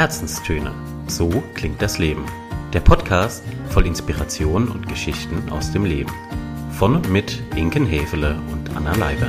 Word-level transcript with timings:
Herzenstöne. 0.00 0.72
So 1.08 1.28
klingt 1.52 1.82
das 1.82 1.98
Leben. 1.98 2.24
Der 2.72 2.80
Podcast 2.80 3.44
voll 3.68 3.84
Inspiration 3.86 4.68
und 4.68 4.88
Geschichten 4.88 5.50
aus 5.50 5.72
dem 5.72 5.84
Leben. 5.84 6.10
Von 6.72 6.96
und 6.96 7.10
mit 7.10 7.42
Inken 7.54 7.84
Hefele 7.84 8.40
und 8.50 8.74
Anna 8.74 8.96
Leiber. 8.96 9.28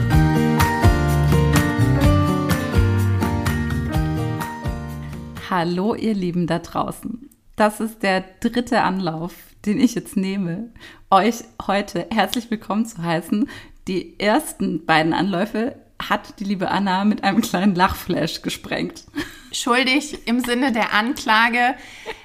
Hallo 5.50 5.94
ihr 5.94 6.14
Lieben 6.14 6.48
da 6.48 6.60
draußen. 6.60 7.30
Das 7.58 7.82
ist 7.82 8.02
der 8.02 8.24
dritte 8.40 8.82
Anlauf, 8.82 9.34
den 9.66 9.78
ich 9.78 9.94
jetzt 9.94 10.16
nehme, 10.16 10.70
euch 11.10 11.44
heute 11.68 12.08
herzlich 12.12 12.50
willkommen 12.50 12.86
zu 12.86 13.04
heißen. 13.04 13.50
Die 13.90 14.18
ersten 14.22 14.86
beiden 14.86 15.12
Anläufe 15.12 15.76
hat 16.10 16.40
die 16.40 16.44
liebe 16.44 16.70
Anna 16.70 17.06
mit 17.06 17.24
einem 17.24 17.42
kleinen 17.42 17.76
Lachflash 17.76 18.42
gesprengt. 18.42 19.04
Schuldig 19.52 20.28
im 20.28 20.40
Sinne 20.40 20.72
der 20.72 20.94
Anklage. 20.94 21.76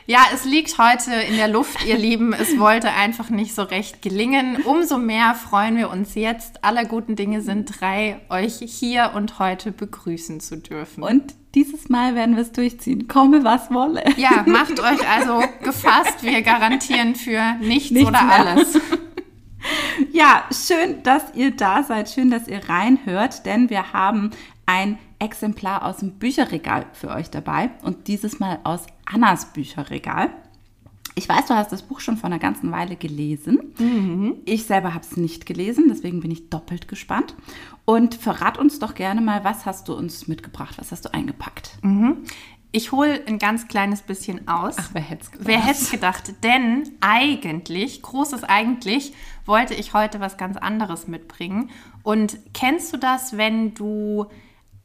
Ja, 0.06 0.20
es 0.32 0.44
liegt 0.44 0.78
heute 0.78 1.12
in 1.12 1.36
der 1.36 1.48
Luft, 1.48 1.84
ihr 1.84 1.98
Lieben. 1.98 2.32
Es 2.32 2.56
wollte 2.58 2.92
einfach 2.92 3.30
nicht 3.30 3.54
so 3.54 3.62
recht 3.62 4.00
gelingen. 4.00 4.62
Umso 4.62 4.98
mehr 4.98 5.34
freuen 5.34 5.76
wir 5.76 5.90
uns 5.90 6.14
jetzt. 6.14 6.62
Alle 6.64 6.86
guten 6.86 7.16
Dinge 7.16 7.40
sind 7.42 7.80
drei, 7.80 8.20
euch 8.28 8.60
hier 8.60 9.12
und 9.16 9.40
heute 9.40 9.72
begrüßen 9.72 10.38
zu 10.38 10.58
dürfen. 10.58 11.02
Und 11.02 11.34
dieses 11.56 11.88
Mal 11.88 12.14
werden 12.14 12.36
wir 12.36 12.42
es 12.42 12.52
durchziehen. 12.52 13.08
Komme, 13.08 13.42
was 13.42 13.72
wolle. 13.72 14.04
Ja, 14.16 14.44
macht 14.46 14.78
euch 14.78 15.08
also 15.08 15.42
gefasst. 15.64 16.22
Wir 16.22 16.42
garantieren 16.42 17.16
für 17.16 17.54
nichts, 17.60 17.90
nichts 17.90 18.08
oder 18.08 18.22
mehr. 18.22 18.46
alles. 18.46 18.78
Ja, 20.16 20.44
schön, 20.50 21.02
dass 21.02 21.34
ihr 21.34 21.54
da 21.54 21.82
seid. 21.82 22.08
Schön, 22.08 22.30
dass 22.30 22.48
ihr 22.48 22.70
reinhört, 22.70 23.44
denn 23.44 23.68
wir 23.68 23.92
haben 23.92 24.30
ein 24.64 24.96
Exemplar 25.18 25.84
aus 25.84 25.98
dem 25.98 26.12
Bücherregal 26.12 26.86
für 26.94 27.10
euch 27.10 27.28
dabei 27.28 27.68
und 27.82 28.08
dieses 28.08 28.40
Mal 28.40 28.58
aus 28.64 28.86
Annas 29.04 29.52
Bücherregal. 29.52 30.30
Ich 31.16 31.28
weiß, 31.28 31.44
du 31.48 31.54
hast 31.54 31.70
das 31.70 31.82
Buch 31.82 32.00
schon 32.00 32.16
vor 32.16 32.28
einer 32.28 32.38
ganzen 32.38 32.72
Weile 32.72 32.96
gelesen. 32.96 33.74
Mhm. 33.78 34.36
Ich 34.46 34.64
selber 34.64 34.94
habe 34.94 35.04
es 35.04 35.18
nicht 35.18 35.44
gelesen, 35.44 35.84
deswegen 35.90 36.20
bin 36.20 36.30
ich 36.30 36.48
doppelt 36.48 36.88
gespannt. 36.88 37.34
Und 37.84 38.14
verrat 38.14 38.56
uns 38.56 38.78
doch 38.78 38.94
gerne 38.94 39.20
mal, 39.20 39.44
was 39.44 39.66
hast 39.66 39.86
du 39.88 39.94
uns 39.94 40.28
mitgebracht? 40.28 40.76
Was 40.78 40.92
hast 40.92 41.04
du 41.04 41.12
eingepackt? 41.12 41.72
Mhm. 41.82 42.24
Ich 42.72 42.92
hole 42.92 43.22
ein 43.26 43.38
ganz 43.38 43.68
kleines 43.68 44.02
bisschen 44.02 44.48
aus. 44.48 44.76
Ach, 44.78 44.90
wer 44.92 45.02
hätte 45.02 45.22
es 45.22 45.30
gedacht? 45.30 45.48
Wer 45.48 45.60
hätte 45.60 45.82
es 45.82 45.90
gedacht? 45.90 46.34
Denn 46.42 46.90
eigentlich, 47.00 48.02
großes 48.02 48.44
eigentlich, 48.44 49.14
wollte 49.46 49.74
ich 49.74 49.94
heute 49.94 50.20
was 50.20 50.36
ganz 50.36 50.56
anderes 50.56 51.06
mitbringen. 51.06 51.70
Und 52.02 52.38
kennst 52.52 52.92
du 52.92 52.96
das, 52.96 53.36
wenn 53.36 53.74
du 53.74 54.26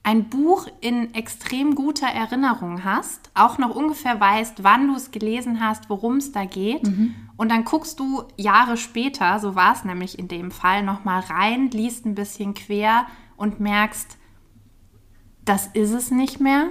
ein 0.03 0.29
Buch 0.29 0.67
in 0.79 1.13
extrem 1.13 1.75
guter 1.75 2.07
Erinnerung 2.07 2.83
hast, 2.83 3.29
auch 3.35 3.57
noch 3.57 3.75
ungefähr 3.75 4.19
weißt, 4.19 4.63
wann 4.63 4.87
du 4.87 4.95
es 4.95 5.11
gelesen 5.11 5.59
hast, 5.59 5.89
worum 5.89 6.17
es 6.17 6.31
da 6.31 6.45
geht, 6.45 6.83
mhm. 6.83 7.13
und 7.37 7.51
dann 7.51 7.65
guckst 7.65 7.99
du 7.99 8.23
Jahre 8.35 8.77
später, 8.77 9.39
so 9.39 9.55
war 9.55 9.73
es 9.73 9.83
nämlich 9.85 10.17
in 10.17 10.27
dem 10.27 10.49
Fall, 10.49 10.81
nochmal 10.81 11.21
rein, 11.21 11.69
liest 11.69 12.05
ein 12.05 12.15
bisschen 12.15 12.55
quer 12.55 13.05
und 13.37 13.59
merkst, 13.59 14.17
das 15.45 15.67
ist 15.67 15.91
es 15.91 16.09
nicht 16.09 16.39
mehr. 16.39 16.67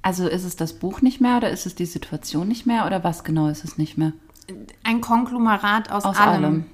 Also 0.00 0.28
ist 0.28 0.44
es 0.44 0.56
das 0.56 0.74
Buch 0.74 1.00
nicht 1.00 1.20
mehr 1.20 1.38
oder 1.38 1.50
ist 1.50 1.66
es 1.66 1.74
die 1.74 1.86
Situation 1.86 2.48
nicht 2.48 2.66
mehr 2.66 2.86
oder 2.86 3.04
was 3.04 3.24
genau 3.24 3.48
ist 3.48 3.64
es 3.64 3.78
nicht 3.78 3.96
mehr? 3.96 4.12
Ein 4.82 5.00
Konglomerat 5.00 5.90
aus, 5.90 6.04
aus 6.04 6.16
allem. 6.16 6.44
allem. 6.44 6.64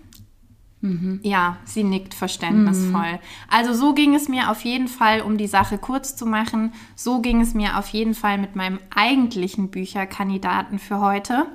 Mhm. 0.83 1.21
Ja, 1.23 1.59
sie 1.65 1.85
nickt 1.85 2.15
verständnisvoll. 2.15 3.13
Mhm. 3.13 3.19
Also 3.49 3.75
so 3.75 3.93
ging 3.93 4.15
es 4.15 4.29
mir 4.29 4.51
auf 4.51 4.63
jeden 4.63 4.89
Fall, 4.89 5.21
um 5.21 5.37
die 5.37 5.47
Sache 5.47 5.79
kurz 5.79 6.17
zu 6.17 6.25
machen, 6.25 6.73
so 6.97 7.21
ging 7.21 7.41
es 7.41 7.55
mir 7.55 7.79
auf 7.79 7.89
jeden 7.89 8.15
Fall 8.15 8.39
mit 8.39 8.57
meinem 8.57 8.79
eigentlichen 8.95 9.71
Bücherkandidaten 9.71 10.79
für 10.79 11.01
heute. 11.01 11.47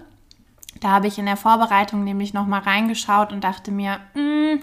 Da 0.80 0.90
habe 0.90 1.08
ich 1.08 1.18
in 1.18 1.26
der 1.26 1.38
Vorbereitung 1.38 2.04
nämlich 2.04 2.34
nochmal 2.34 2.62
reingeschaut 2.62 3.32
und 3.32 3.44
dachte 3.44 3.72
mir, 3.72 4.00
mm, 4.14 4.60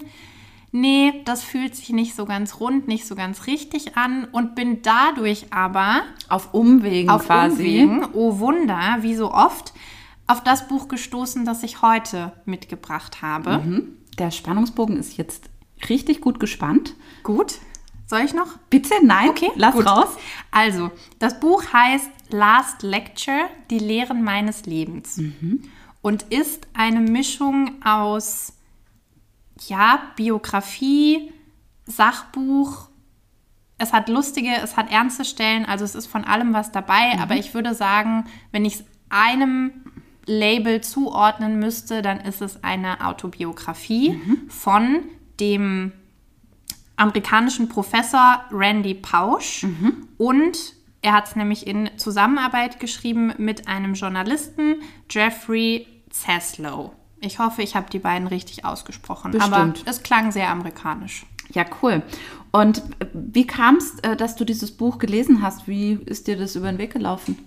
nee, 0.71 1.21
das 1.25 1.43
fühlt 1.43 1.75
sich 1.75 1.89
nicht 1.89 2.15
so 2.15 2.25
ganz 2.25 2.61
rund, 2.61 2.87
nicht 2.87 3.05
so 3.05 3.15
ganz 3.15 3.47
richtig 3.47 3.97
an 3.97 4.25
und 4.31 4.55
bin 4.55 4.81
dadurch 4.81 5.47
aber 5.51 6.03
auf 6.29 6.53
Umwegen 6.53 7.09
auf 7.09 7.25
quasi. 7.25 7.83
Umwegen, 7.83 8.07
oh 8.13 8.39
Wunder, 8.39 8.99
wie 9.01 9.15
so 9.15 9.33
oft, 9.33 9.73
auf 10.25 10.41
das 10.41 10.69
Buch 10.69 10.87
gestoßen, 10.87 11.43
das 11.43 11.63
ich 11.63 11.81
heute 11.81 12.31
mitgebracht 12.45 13.21
habe. 13.21 13.57
Mhm 13.57 13.97
der 14.15 14.31
Spannungsbogen 14.31 14.97
ist 14.97 15.17
jetzt 15.17 15.49
richtig 15.89 16.21
gut 16.21 16.39
gespannt. 16.39 16.95
Gut. 17.23 17.59
Soll 18.05 18.21
ich 18.21 18.33
noch? 18.33 18.57
Bitte, 18.69 18.93
nein. 19.03 19.29
Okay, 19.29 19.49
lass 19.55 19.75
gut. 19.75 19.85
raus. 19.85 20.09
Also, 20.51 20.91
das 21.19 21.39
Buch 21.39 21.63
heißt 21.71 22.09
Last 22.29 22.83
Lecture, 22.83 23.49
die 23.69 23.79
Lehren 23.79 24.23
meines 24.23 24.65
Lebens. 24.65 25.17
Mhm. 25.17 25.63
Und 26.01 26.23
ist 26.23 26.67
eine 26.73 26.99
Mischung 26.99 27.81
aus, 27.83 28.53
ja, 29.67 30.11
Biografie, 30.15 31.31
Sachbuch. 31.85 32.89
Es 33.77 33.93
hat 33.93 34.09
lustige, 34.09 34.51
es 34.61 34.75
hat 34.77 34.91
ernste 34.91 35.25
Stellen, 35.25 35.65
also 35.65 35.85
es 35.85 35.95
ist 35.95 36.07
von 36.07 36.25
allem 36.25 36.53
was 36.53 36.71
dabei. 36.71 37.15
Mhm. 37.15 37.21
Aber 37.21 37.35
ich 37.35 37.53
würde 37.53 37.73
sagen, 37.73 38.25
wenn 38.51 38.65
ich 38.65 38.75
es 38.75 38.85
einem 39.09 39.92
Label 40.25 40.81
zuordnen 40.81 41.59
müsste, 41.59 42.01
dann 42.01 42.19
ist 42.21 42.41
es 42.41 42.63
eine 42.63 43.05
Autobiografie 43.05 44.11
mhm. 44.11 44.49
von 44.49 45.03
dem 45.39 45.91
amerikanischen 46.95 47.69
Professor 47.69 48.43
Randy 48.51 48.93
Pausch 48.93 49.63
mhm. 49.63 50.07
und 50.17 50.57
er 51.01 51.13
hat 51.13 51.27
es 51.27 51.35
nämlich 51.35 51.67
in 51.67 51.89
Zusammenarbeit 51.97 52.79
geschrieben 52.79 53.33
mit 53.37 53.67
einem 53.67 53.93
Journalisten, 53.93 54.75
Jeffrey 55.09 55.85
Zaslow. 56.09 56.93
Ich 57.19 57.39
hoffe, 57.39 57.61
ich 57.61 57.75
habe 57.75 57.89
die 57.89 57.99
beiden 57.99 58.27
richtig 58.27 58.63
ausgesprochen, 58.63 59.31
Bestimmt. 59.31 59.53
aber 59.53 59.73
es 59.85 60.03
klang 60.03 60.31
sehr 60.31 60.49
amerikanisch. 60.49 61.25
Ja, 61.51 61.65
cool. 61.81 62.03
Und 62.51 62.83
wie 63.13 63.45
kam 63.45 63.75
es, 63.75 63.99
äh, 63.99 64.15
dass 64.15 64.35
du 64.35 64.45
dieses 64.45 64.71
Buch 64.71 64.97
gelesen 64.97 65.41
hast? 65.41 65.67
Wie 65.67 65.99
ist 66.05 66.27
dir 66.27 66.37
das 66.37 66.55
über 66.55 66.71
den 66.71 66.77
Weg 66.77 66.93
gelaufen? 66.93 67.37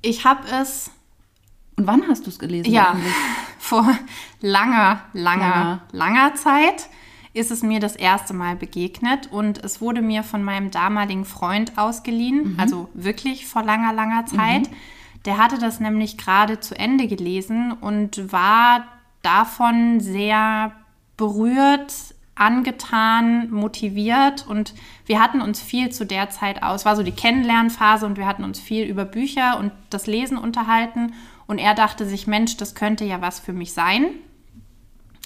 Ich 0.00 0.24
habe 0.24 0.48
es 0.48 0.90
und 1.76 1.86
wann 1.86 2.06
hast 2.08 2.26
du 2.26 2.30
es 2.30 2.38
gelesen? 2.38 2.70
Ja, 2.70 2.90
eigentlich? 2.92 3.14
vor 3.58 3.86
langer, 4.40 5.00
langer, 5.12 5.44
ja. 5.44 5.80
langer 5.92 6.34
Zeit 6.34 6.88
ist 7.32 7.50
es 7.50 7.62
mir 7.62 7.78
das 7.78 7.94
erste 7.96 8.34
Mal 8.34 8.56
begegnet 8.56 9.28
und 9.30 9.62
es 9.62 9.80
wurde 9.80 10.02
mir 10.02 10.24
von 10.24 10.42
meinem 10.42 10.70
damaligen 10.70 11.24
Freund 11.24 11.78
ausgeliehen, 11.78 12.52
mhm. 12.52 12.60
also 12.60 12.88
wirklich 12.92 13.46
vor 13.46 13.62
langer, 13.62 13.92
langer 13.92 14.26
Zeit. 14.26 14.68
Mhm. 14.68 14.74
Der 15.26 15.38
hatte 15.38 15.58
das 15.58 15.80
nämlich 15.80 16.18
gerade 16.18 16.60
zu 16.60 16.76
Ende 16.76 17.06
gelesen 17.06 17.72
und 17.72 18.32
war 18.32 18.84
davon 19.22 20.00
sehr 20.00 20.72
berührt, 21.16 21.92
angetan, 22.34 23.50
motiviert 23.50 24.46
und 24.46 24.74
wir 25.04 25.20
hatten 25.20 25.42
uns 25.42 25.60
viel 25.60 25.90
zu 25.90 26.06
der 26.06 26.30
Zeit 26.30 26.62
aus, 26.62 26.86
war 26.86 26.96
so 26.96 27.02
die 27.02 27.12
Kennenlernphase 27.12 28.06
und 28.06 28.16
wir 28.16 28.26
hatten 28.26 28.44
uns 28.44 28.58
viel 28.58 28.86
über 28.86 29.04
Bücher 29.04 29.58
und 29.58 29.72
das 29.90 30.06
Lesen 30.06 30.38
unterhalten 30.38 31.12
und 31.50 31.58
er 31.58 31.74
dachte 31.74 32.06
sich, 32.06 32.28
Mensch, 32.28 32.56
das 32.58 32.76
könnte 32.76 33.04
ja 33.04 33.20
was 33.20 33.40
für 33.40 33.52
mich 33.52 33.72
sein. 33.72 34.06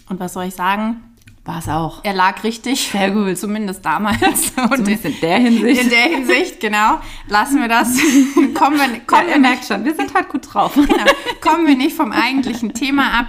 Und 0.09 0.21
was 0.21 0.33
soll 0.33 0.45
ich 0.45 0.55
sagen? 0.55 1.03
War 1.45 1.59
es 1.59 1.69
auch. 1.69 2.03
Er 2.03 2.15
lag 2.15 2.43
richtig. 2.45 2.89
Sehr 2.93 3.11
gut. 3.11 3.37
Zumindest 3.37 3.85
damals. 3.85 4.55
Zumindest 4.55 5.05
in 5.05 5.21
der 5.21 5.37
Hinsicht. 5.37 5.83
In 5.83 5.91
der 5.91 6.05
Hinsicht, 6.05 6.61
genau. 6.61 6.99
Lassen 7.29 7.61
wir 7.61 7.69
das. 7.69 7.89
kommen 8.55 8.79
wir, 8.79 9.01
kommen 9.01 9.29
ja, 9.29 9.35
ihr 9.35 9.39
merkt 9.39 9.67
schon, 9.67 9.85
wir 9.85 9.95
sind 9.95 10.15
halt 10.15 10.31
gut 10.31 10.47
drauf. 10.51 10.73
Genau. 10.75 11.05
Kommen 11.43 11.67
wir 11.67 11.77
nicht 11.77 11.95
vom 11.95 12.11
eigentlichen 12.11 12.73
Thema 12.73 13.19
ab. 13.19 13.27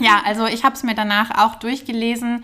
Ja, 0.00 0.22
also 0.24 0.46
ich 0.46 0.64
habe 0.64 0.76
es 0.76 0.84
mir 0.84 0.94
danach 0.94 1.36
auch 1.36 1.56
durchgelesen 1.56 2.42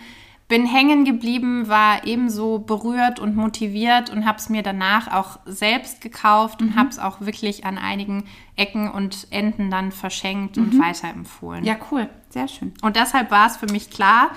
bin 0.48 0.66
hängen 0.66 1.04
geblieben, 1.04 1.68
war 1.68 2.06
ebenso 2.06 2.58
berührt 2.58 3.18
und 3.18 3.34
motiviert 3.34 4.10
und 4.10 4.26
habe 4.26 4.38
es 4.38 4.48
mir 4.50 4.62
danach 4.62 5.12
auch 5.12 5.38
selbst 5.46 6.00
gekauft 6.00 6.60
mhm. 6.60 6.68
und 6.68 6.76
habe 6.76 6.88
es 6.90 6.98
auch 6.98 7.20
wirklich 7.22 7.64
an 7.64 7.78
einigen 7.78 8.24
Ecken 8.56 8.90
und 8.90 9.26
Enden 9.30 9.70
dann 9.70 9.90
verschenkt 9.90 10.56
mhm. 10.56 10.64
und 10.64 10.78
weiterempfohlen. 10.78 11.64
Ja, 11.64 11.76
cool, 11.90 12.08
sehr 12.28 12.48
schön. 12.48 12.74
Und 12.82 12.96
deshalb 12.96 13.30
war 13.30 13.46
es 13.46 13.56
für 13.56 13.70
mich 13.70 13.90
klar, 13.90 14.30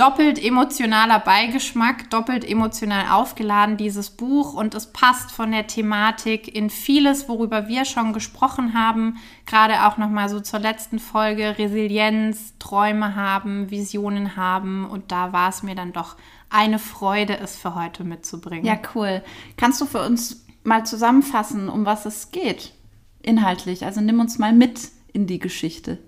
doppelt 0.00 0.42
emotionaler 0.42 1.18
Beigeschmack, 1.18 2.08
doppelt 2.08 2.48
emotional 2.48 3.10
aufgeladen, 3.12 3.76
dieses 3.76 4.08
Buch. 4.08 4.54
Und 4.54 4.74
es 4.74 4.86
passt 4.86 5.30
von 5.30 5.52
der 5.52 5.66
Thematik 5.66 6.54
in 6.54 6.70
vieles, 6.70 7.28
worüber 7.28 7.68
wir 7.68 7.84
schon 7.84 8.14
gesprochen 8.14 8.72
haben. 8.72 9.18
Gerade 9.44 9.86
auch 9.86 9.98
nochmal 9.98 10.30
so 10.30 10.40
zur 10.40 10.58
letzten 10.58 10.98
Folge. 10.98 11.58
Resilienz, 11.58 12.54
Träume 12.58 13.14
haben, 13.14 13.70
Visionen 13.70 14.36
haben. 14.36 14.88
Und 14.88 15.12
da 15.12 15.34
war 15.34 15.50
es 15.50 15.62
mir 15.62 15.74
dann 15.74 15.92
doch 15.92 16.16
eine 16.48 16.78
Freude, 16.78 17.38
es 17.38 17.56
für 17.56 17.74
heute 17.74 18.02
mitzubringen. 18.02 18.64
Ja, 18.64 18.78
cool. 18.94 19.22
Kannst 19.58 19.82
du 19.82 19.84
für 19.84 20.00
uns 20.00 20.46
mal 20.64 20.86
zusammenfassen, 20.86 21.68
um 21.68 21.84
was 21.84 22.06
es 22.06 22.30
geht? 22.30 22.72
Inhaltlich. 23.20 23.84
Also 23.84 24.00
nimm 24.00 24.18
uns 24.18 24.38
mal 24.38 24.54
mit 24.54 24.88
in 25.12 25.26
die 25.26 25.38
Geschichte. 25.38 25.98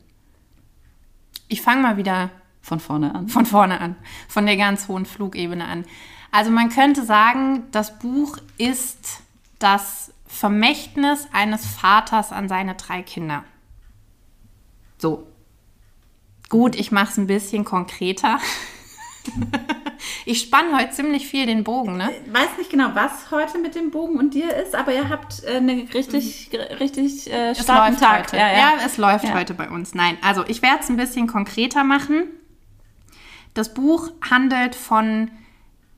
Ich 1.48 1.60
fange 1.60 1.82
mal 1.82 1.98
wieder 1.98 2.30
von 2.62 2.80
vorne 2.80 3.14
an. 3.14 3.28
Von 3.28 3.44
vorne 3.46 3.80
an. 3.80 3.96
Von 4.28 4.46
der 4.46 4.56
ganz 4.56 4.88
hohen 4.88 5.04
Flugebene 5.04 5.64
an. 5.66 5.84
Also 6.30 6.50
man 6.50 6.70
könnte 6.70 7.04
sagen, 7.04 7.64
das 7.72 7.98
Buch 7.98 8.38
ist 8.56 9.20
das 9.58 10.12
Vermächtnis 10.26 11.28
eines 11.32 11.66
Vaters 11.66 12.32
an 12.32 12.48
seine 12.48 12.74
drei 12.74 13.02
Kinder. 13.02 13.44
So. 14.98 15.26
Gut, 16.48 16.74
ich 16.76 16.90
mache 16.92 17.10
es 17.10 17.16
ein 17.18 17.26
bisschen 17.26 17.64
konkreter. 17.64 18.38
ich 20.24 20.40
spanne 20.40 20.76
heute 20.76 20.90
ziemlich 20.90 21.26
viel 21.26 21.46
den 21.46 21.64
Bogen, 21.64 21.96
ne? 21.96 22.10
Ich 22.24 22.32
weiß 22.32 22.58
nicht 22.58 22.70
genau, 22.70 22.90
was 22.94 23.30
heute 23.30 23.58
mit 23.58 23.74
dem 23.74 23.90
Bogen 23.90 24.18
und 24.18 24.34
dir 24.34 24.54
ist, 24.56 24.74
aber 24.74 24.94
ihr 24.94 25.08
habt 25.08 25.44
äh, 25.44 25.56
eine 25.56 25.86
richtig, 25.94 26.50
richtig 26.80 27.30
äh, 27.32 27.54
starken 27.54 27.98
Tag. 27.98 28.24
heute. 28.32 28.36
Ja, 28.36 28.72
es 28.84 28.96
läuft 28.96 29.24
Ja. 29.26 29.34
heute 29.34 29.54
bei 29.54 29.68
uns. 29.68 29.94
Nein, 29.94 30.16
also 30.22 30.44
ich 30.46 30.62
werde 30.62 30.80
es 30.80 30.88
ein 30.88 30.96
bisschen 30.96 31.26
konkreter 31.26 31.84
machen. 31.84 32.24
Das 33.54 33.74
Buch 33.74 34.10
handelt 34.28 34.74
von 34.74 35.30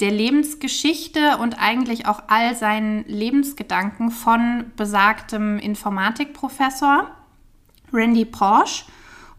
der 0.00 0.10
Lebensgeschichte 0.10 1.38
und 1.38 1.58
eigentlich 1.60 2.06
auch 2.06 2.24
all 2.26 2.54
seinen 2.56 3.04
Lebensgedanken 3.06 4.10
von 4.10 4.72
besagtem 4.76 5.58
Informatikprofessor 5.58 7.10
Randy 7.92 8.24
Porsche. 8.24 8.86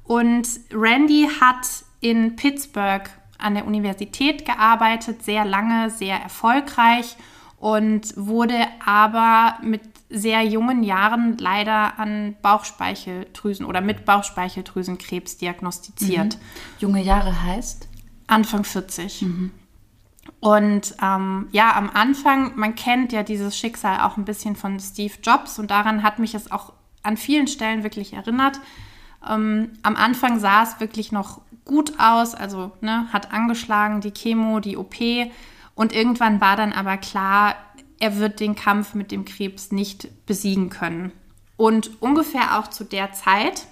Und 0.06 0.48
Randy 0.72 1.28
hat 1.42 1.68
in 2.00 2.36
Pittsburgh 2.36 3.10
an 3.38 3.56
der 3.56 3.68
Universität 3.68 4.46
gearbeitet, 4.46 5.24
sehr 5.24 5.44
lange, 5.44 5.90
sehr 5.90 6.18
erfolgreich 6.18 7.18
und 7.58 8.14
wurde 8.16 8.68
aber 8.86 9.58
mit 9.62 9.82
sehr 10.10 10.44
jungen 10.44 10.84
Jahren 10.84 11.38
leider 11.38 12.00
an 12.00 12.36
Bauchspeicheldrüsen 12.42 13.66
oder 13.66 13.82
mit 13.82 14.06
Bauchspeicheldrüsenkrebs 14.06 15.38
diagnostiziert. 15.38 16.38
Junge 16.80 17.02
Jahre 17.02 17.44
heißt? 17.44 17.90
Anfang 18.28 18.64
40. 18.64 19.26
Und 20.40 20.96
ähm, 21.02 21.48
ja, 21.52 21.76
am 21.76 21.90
Anfang, 21.90 22.54
man 22.56 22.76
kennt 22.76 23.12
ja 23.12 23.24
dieses 23.24 23.58
Schicksal 23.58 24.02
auch 24.02 24.18
ein 24.18 24.26
bisschen 24.26 24.56
von 24.56 24.80
Steve 24.80 25.14
Jobs 25.24 25.60
und 25.60 25.72
daran 25.72 26.04
hat 26.04 26.20
mich 26.20 26.34
es 26.34 26.52
auch 26.52 26.74
an 27.04 27.18
vielen 27.18 27.48
Stellen 27.48 27.84
wirklich 27.84 28.14
erinnert. 28.14 28.60
Ähm, 29.28 29.74
am 29.84 29.96
Anfang 29.96 30.40
sah 30.40 30.64
es 30.64 30.80
wirklich 30.80 31.12
noch 31.12 31.42
gut 31.64 32.00
aus, 32.00 32.36
also 32.36 32.72
ne, 32.82 33.08
hat 33.12 33.32
angeschlagen, 33.32 34.02
die 34.02 34.12
Chemo, 34.12 34.60
die 34.60 34.78
OP. 34.78 34.96
Und 35.74 35.94
irgendwann 35.94 36.42
war 36.42 36.56
dann 36.56 36.74
aber 36.74 36.98
klar, 36.98 37.56
er 38.00 38.18
wird 38.18 38.40
den 38.40 38.56
Kampf 38.56 38.94
mit 38.94 39.12
dem 39.12 39.26
Krebs 39.26 39.72
nicht 39.72 40.26
besiegen 40.26 40.70
können. 40.70 41.12
Und 41.58 42.02
ungefähr 42.02 42.60
auch 42.60 42.68
zu 42.68 42.84
der 42.84 43.14
Zeit 43.14 43.68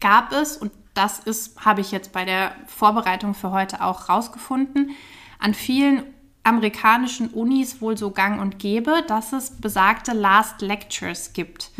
gab 0.00 0.32
es, 0.32 0.56
und 0.56 0.72
das 0.94 1.18
ist, 1.18 1.64
habe 1.64 1.80
ich 1.80 1.90
jetzt 1.90 2.12
bei 2.12 2.24
der 2.24 2.52
Vorbereitung 2.66 3.34
für 3.34 3.50
heute 3.50 3.82
auch 3.82 4.08
rausgefunden, 4.08 4.90
an 5.38 5.54
vielen 5.54 6.04
amerikanischen 6.44 7.28
Unis 7.28 7.80
wohl 7.80 7.96
so 7.96 8.10
gang 8.10 8.40
und 8.40 8.58
gäbe, 8.58 9.02
dass 9.08 9.32
es 9.32 9.50
besagte 9.50 10.12
Last 10.12 10.60
Lectures 10.60 11.32
gibt. 11.32 11.70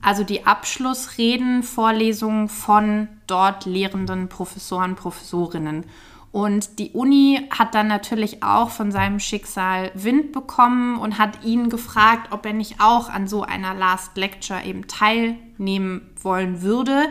Also 0.00 0.22
die 0.22 0.46
Abschlussreden, 0.46 1.62
Vorlesungen 1.62 2.48
von 2.48 3.08
dort 3.26 3.66
lehrenden 3.66 4.28
Professoren, 4.28 4.94
Professorinnen. 4.94 5.84
Und 6.30 6.78
die 6.78 6.90
Uni 6.90 7.48
hat 7.50 7.74
dann 7.74 7.86
natürlich 7.86 8.42
auch 8.42 8.70
von 8.70 8.90
seinem 8.90 9.20
Schicksal 9.20 9.90
Wind 9.94 10.32
bekommen 10.32 10.98
und 10.98 11.18
hat 11.18 11.44
ihn 11.44 11.70
gefragt, 11.70 12.32
ob 12.32 12.44
er 12.44 12.52
nicht 12.52 12.80
auch 12.80 13.08
an 13.08 13.28
so 13.28 13.42
einer 13.42 13.72
Last 13.72 14.16
Lecture 14.16 14.64
eben 14.64 14.86
teilnehmen 14.88 16.10
wollen 16.20 16.60
würde. 16.62 17.06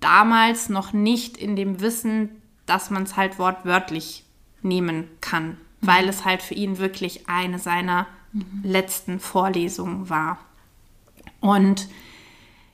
Damals 0.00 0.68
noch 0.68 0.92
nicht 0.92 1.36
in 1.36 1.56
dem 1.56 1.80
Wissen, 1.80 2.42
dass 2.66 2.90
man 2.90 3.04
es 3.04 3.16
halt 3.16 3.38
wortwörtlich 3.38 4.24
nehmen 4.62 5.08
kann, 5.20 5.56
weil 5.80 6.08
es 6.08 6.24
halt 6.24 6.42
für 6.42 6.54
ihn 6.54 6.78
wirklich 6.78 7.28
eine 7.28 7.58
seiner 7.58 8.06
letzten 8.62 9.20
Vorlesungen 9.20 10.10
war. 10.10 10.38
Und 11.40 11.88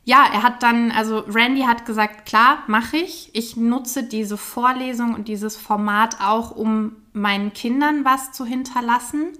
ja, 0.04 0.26
er 0.32 0.42
hat 0.42 0.62
dann, 0.62 0.90
also 0.90 1.20
Randy 1.28 1.62
hat 1.62 1.86
gesagt, 1.86 2.26
klar, 2.26 2.64
mache 2.66 2.96
ich. 2.96 3.30
Ich 3.34 3.56
nutze 3.56 4.02
diese 4.02 4.36
Vorlesung 4.36 5.14
und 5.14 5.28
dieses 5.28 5.56
Format 5.56 6.20
auch, 6.20 6.50
um 6.50 6.96
meinen 7.12 7.52
Kindern 7.52 8.04
was 8.04 8.32
zu 8.32 8.44
hinterlassen. 8.44 9.38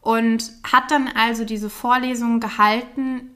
Und 0.00 0.50
hat 0.64 0.90
dann 0.90 1.08
also 1.08 1.44
diese 1.44 1.70
Vorlesung 1.70 2.40
gehalten, 2.40 3.30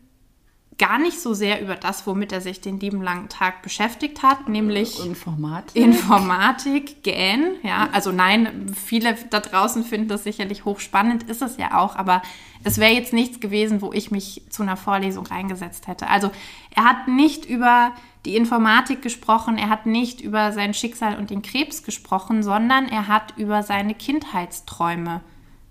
gar 0.79 0.99
nicht 0.99 1.21
so 1.21 1.33
sehr 1.33 1.63
über 1.63 1.75
das, 1.75 2.07
womit 2.07 2.33
er 2.33 2.43
sich 2.43 2.61
den 2.61 2.79
lieben 2.79 3.01
langen 3.01 3.29
Tag 3.29 3.63
beschäftigt 3.63 4.23
hat, 4.23 4.49
nämlich 4.49 5.03
Informatik. 5.05 5.75
Informatik, 5.75 7.03
GN, 7.03 7.55
ja, 7.63 7.89
also 7.93 8.13
nein, 8.13 8.75
viele 8.75 9.17
da 9.31 9.41
draußen 9.41 9.85
finden 9.85 10.09
das 10.09 10.25
sicherlich 10.25 10.67
hochspannend, 10.67 11.23
ist 11.25 11.41
es 11.41 11.57
ja 11.57 11.79
auch, 11.79 11.97
aber 11.97 12.21
es 12.63 12.79
wäre 12.79 12.93
jetzt 12.93 13.15
nichts 13.15 13.41
gewesen, 13.41 13.81
wo 13.81 13.93
ich 13.93 14.11
mich 14.11 14.43
zu 14.51 14.63
einer 14.63 14.77
Vorlesung 14.77 15.27
reingesetzt 15.27 15.87
hätte. 15.87 16.09
Also 16.09 16.31
er 16.75 16.85
hat 16.85 17.09
nicht 17.09 17.47
über 17.47 17.93
die 18.27 18.37
Informatik 18.37 19.01
gesprochen, 19.01 19.57
er 19.57 19.71
hat 19.71 19.87
nicht 19.87 20.21
über 20.21 20.53
sein 20.53 20.75
Schicksal 20.75 21.17
und 21.17 21.31
den 21.31 21.41
Krebs 21.41 21.85
gesprochen, 21.85 22.43
sondern 22.43 22.87
er 22.89 23.09
hat 23.09 23.35
über 23.39 23.63
seine 23.63 23.95
Kindheitsträume 23.95 25.23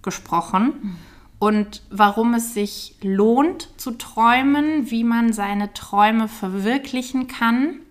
gesprochen 0.02 0.98
und 1.40 1.82
warum 1.90 2.34
es 2.34 2.54
sich 2.54 2.96
lohnt 3.02 3.70
zu 3.80 3.92
träumen, 3.92 4.90
wie 4.90 5.04
man 5.04 5.34
seine 5.34 5.74
Träume 5.74 6.28
verwirklichen 6.28 7.28
kann 7.28 7.82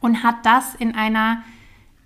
und 0.00 0.22
hat 0.22 0.44
das 0.44 0.74
in 0.74 0.94
einer 0.94 1.42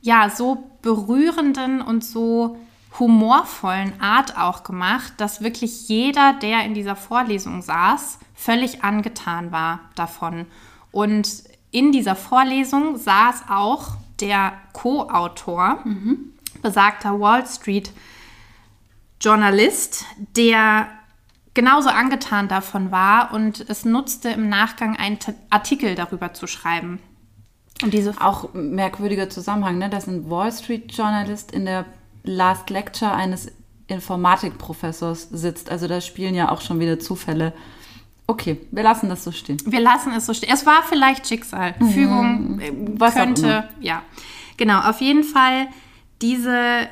ja 0.03 0.31
so 0.31 0.71
berührenden 0.83 1.83
und 1.83 2.05
so 2.05 2.59
humorvollen 2.99 4.01
Art 4.01 4.37
auch 4.37 4.65
gemacht, 4.65 5.15
dass 5.19 5.43
wirklich 5.43 5.89
jeder, 5.89 6.33
der 6.33 6.65
in 6.65 6.75
dieser 6.75 6.97
Vorlesung 6.97 7.63
saß, 7.63 8.19
völlig 8.35 8.83
angetan 8.83 9.53
war 9.53 9.81
davon. 9.95 10.47
Und 10.91 11.45
in 11.71 11.93
dieser 11.93 12.17
Vorlesung 12.17 12.97
saß 12.97 13.45
auch 13.49 13.93
der 14.21 14.55
Co-Autor, 14.73 15.85
besagter 16.63 17.21
Wall 17.21 17.47
Street 17.47 17.93
Journalist, 19.21 20.05
der 20.37 20.89
genauso 21.55 21.89
angetan 21.89 22.49
davon 22.49 22.91
war 22.91 23.35
und 23.35 23.69
es 23.69 23.85
nutzte 23.85 24.31
im 24.31 24.49
Nachgang 24.49 24.97
einen 24.97 25.19
Artikel 25.51 25.95
darüber 25.95 26.33
zu 26.33 26.47
schreiben. 26.47 27.01
Und 27.83 27.95
diese 27.95 28.21
Auch 28.21 28.53
merkwürdiger 28.53 29.31
Zusammenhang, 29.31 29.79
ne? 29.79 29.89
dass 29.89 30.07
ein 30.07 30.29
Wall 30.31 30.53
Street 30.53 30.93
Journalist 30.93 31.53
in 31.53 31.65
der 31.65 31.87
Last 32.23 32.71
Lecture 32.71 33.13
eines 33.13 33.51
Informatikprofessors 33.87 35.29
sitzt. 35.31 35.71
Also 35.71 35.89
da 35.89 36.01
spielen 36.01 36.35
ja 36.35 36.51
auch 36.51 36.61
schon 36.61 36.79
wieder 36.79 36.99
Zufälle. 36.99 37.53
Okay, 38.27 38.59
wir 38.71 38.83
lassen 38.83 39.09
das 39.09 39.25
so 39.25 39.33
stehen. 39.33 39.59
Wir 39.65 39.81
lassen 39.81 40.13
es 40.13 40.27
so 40.27 40.35
stehen. 40.35 40.51
Es 40.53 40.65
war 40.67 40.83
vielleicht 40.85 41.27
Schicksal, 41.27 41.75
Fügung, 41.93 42.61
äh, 42.61 42.73
Was 42.97 43.15
könnte, 43.15 43.69
ja. 43.81 44.03
Genau, 44.57 44.81
auf 44.81 45.01
jeden 45.01 45.25
Fall, 45.25 45.67
diese 46.23 46.87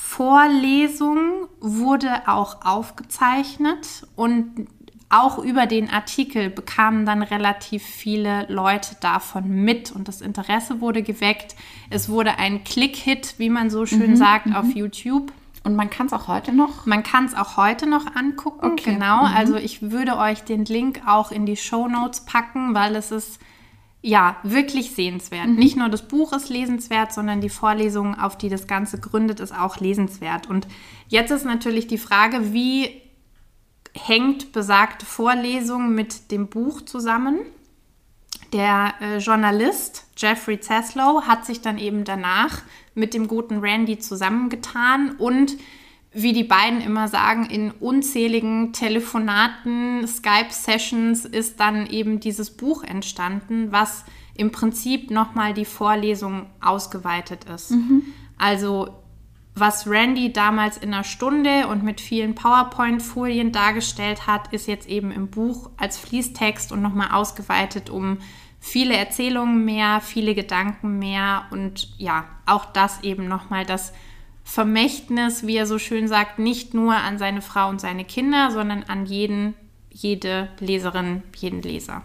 Vorlesung 0.00 1.48
wurde 1.60 2.26
auch 2.26 2.64
aufgezeichnet 2.64 4.06
und 4.16 4.66
auch 5.08 5.38
über 5.38 5.66
den 5.66 5.88
Artikel 5.90 6.50
bekamen 6.50 7.06
dann 7.06 7.22
relativ 7.22 7.82
viele 7.84 8.46
Leute 8.48 8.96
davon 9.00 9.48
mit 9.48 9.92
und 9.92 10.08
das 10.08 10.20
Interesse 10.20 10.80
wurde 10.80 11.02
geweckt. 11.02 11.54
Es 11.90 12.08
wurde 12.08 12.38
ein 12.38 12.64
Click-Hit, 12.64 13.34
wie 13.38 13.48
man 13.50 13.70
so 13.70 13.86
schön 13.86 14.12
Mhm, 14.12 14.16
sagt, 14.16 14.54
auf 14.54 14.74
YouTube. 14.74 15.32
Und 15.64 15.76
man 15.76 15.90
kann 15.90 16.06
es 16.06 16.12
auch 16.12 16.28
heute 16.28 16.52
noch. 16.52 16.86
Man 16.86 17.02
kann 17.02 17.24
es 17.26 17.34
auch 17.34 17.56
heute 17.56 17.86
noch 17.88 18.14
angucken, 18.16 18.72
Okay. 18.72 18.94
genau. 18.94 19.24
Also 19.24 19.56
ich 19.56 19.90
würde 19.90 20.16
euch 20.16 20.42
den 20.44 20.64
Link 20.64 21.02
auch 21.06 21.30
in 21.30 21.46
die 21.46 21.56
Show 21.56 21.88
Notes 21.88 22.24
packen, 22.24 22.74
weil 22.74 22.96
es 22.96 23.10
ist 23.10 23.38
ja 24.06 24.36
wirklich 24.44 24.92
sehenswert. 24.92 25.48
Nicht 25.48 25.76
nur 25.76 25.88
das 25.88 26.06
Buch 26.06 26.32
ist 26.32 26.48
lesenswert, 26.48 27.12
sondern 27.12 27.40
die 27.40 27.48
Vorlesung, 27.48 28.14
auf 28.16 28.38
die 28.38 28.48
das 28.48 28.68
Ganze 28.68 29.00
gründet, 29.00 29.40
ist 29.40 29.52
auch 29.52 29.80
lesenswert. 29.80 30.48
Und 30.48 30.68
jetzt 31.08 31.32
ist 31.32 31.44
natürlich 31.44 31.88
die 31.88 31.98
Frage, 31.98 32.52
wie 32.52 33.02
hängt 33.94 34.52
besagte 34.52 35.04
Vorlesung 35.04 35.92
mit 35.92 36.30
dem 36.30 36.46
Buch 36.46 36.82
zusammen? 36.82 37.40
Der 38.52 38.94
äh, 39.00 39.18
Journalist 39.18 40.04
Jeffrey 40.16 40.60
Zaslow 40.60 41.22
hat 41.22 41.44
sich 41.44 41.60
dann 41.60 41.76
eben 41.76 42.04
danach 42.04 42.62
mit 42.94 43.12
dem 43.12 43.26
guten 43.26 43.58
Randy 43.58 43.98
zusammengetan 43.98 45.16
und 45.18 45.56
wie 46.16 46.32
die 46.32 46.44
beiden 46.44 46.80
immer 46.80 47.08
sagen, 47.08 47.44
in 47.44 47.70
unzähligen 47.72 48.72
Telefonaten, 48.72 50.06
Skype-Sessions 50.06 51.26
ist 51.26 51.60
dann 51.60 51.86
eben 51.86 52.20
dieses 52.20 52.50
Buch 52.50 52.82
entstanden, 52.84 53.70
was 53.70 54.04
im 54.34 54.50
Prinzip 54.50 55.10
nochmal 55.10 55.52
die 55.52 55.66
Vorlesung 55.66 56.46
ausgeweitet 56.62 57.44
ist. 57.44 57.72
Also 58.38 58.88
was 59.54 59.86
Randy 59.86 60.32
damals 60.32 60.78
in 60.78 60.94
einer 60.94 61.04
Stunde 61.04 61.66
und 61.68 61.82
mit 61.82 62.00
vielen 62.00 62.34
PowerPoint-Folien 62.34 63.52
dargestellt 63.52 64.26
hat, 64.26 64.52
ist 64.54 64.68
jetzt 64.68 64.88
eben 64.88 65.10
im 65.10 65.28
Buch 65.28 65.70
als 65.76 65.98
Fließtext 65.98 66.72
und 66.72 66.80
nochmal 66.80 67.10
ausgeweitet 67.12 67.90
um 67.90 68.18
viele 68.58 68.96
Erzählungen 68.96 69.66
mehr, 69.66 70.00
viele 70.00 70.34
Gedanken 70.34 70.98
mehr 70.98 71.44
und 71.50 71.90
ja, 71.98 72.24
auch 72.46 72.64
das 72.64 73.02
eben 73.02 73.28
nochmal 73.28 73.66
das 73.66 73.92
Vermächtnis, 74.48 75.44
wie 75.44 75.56
er 75.56 75.66
so 75.66 75.76
schön 75.76 76.06
sagt, 76.06 76.38
nicht 76.38 76.72
nur 76.72 76.94
an 76.94 77.18
seine 77.18 77.42
Frau 77.42 77.68
und 77.68 77.80
seine 77.80 78.04
Kinder, 78.04 78.52
sondern 78.52 78.84
an 78.84 79.04
jeden 79.04 79.54
jede 79.90 80.48
Leserin, 80.60 81.24
jeden 81.36 81.62
Leser. 81.62 82.02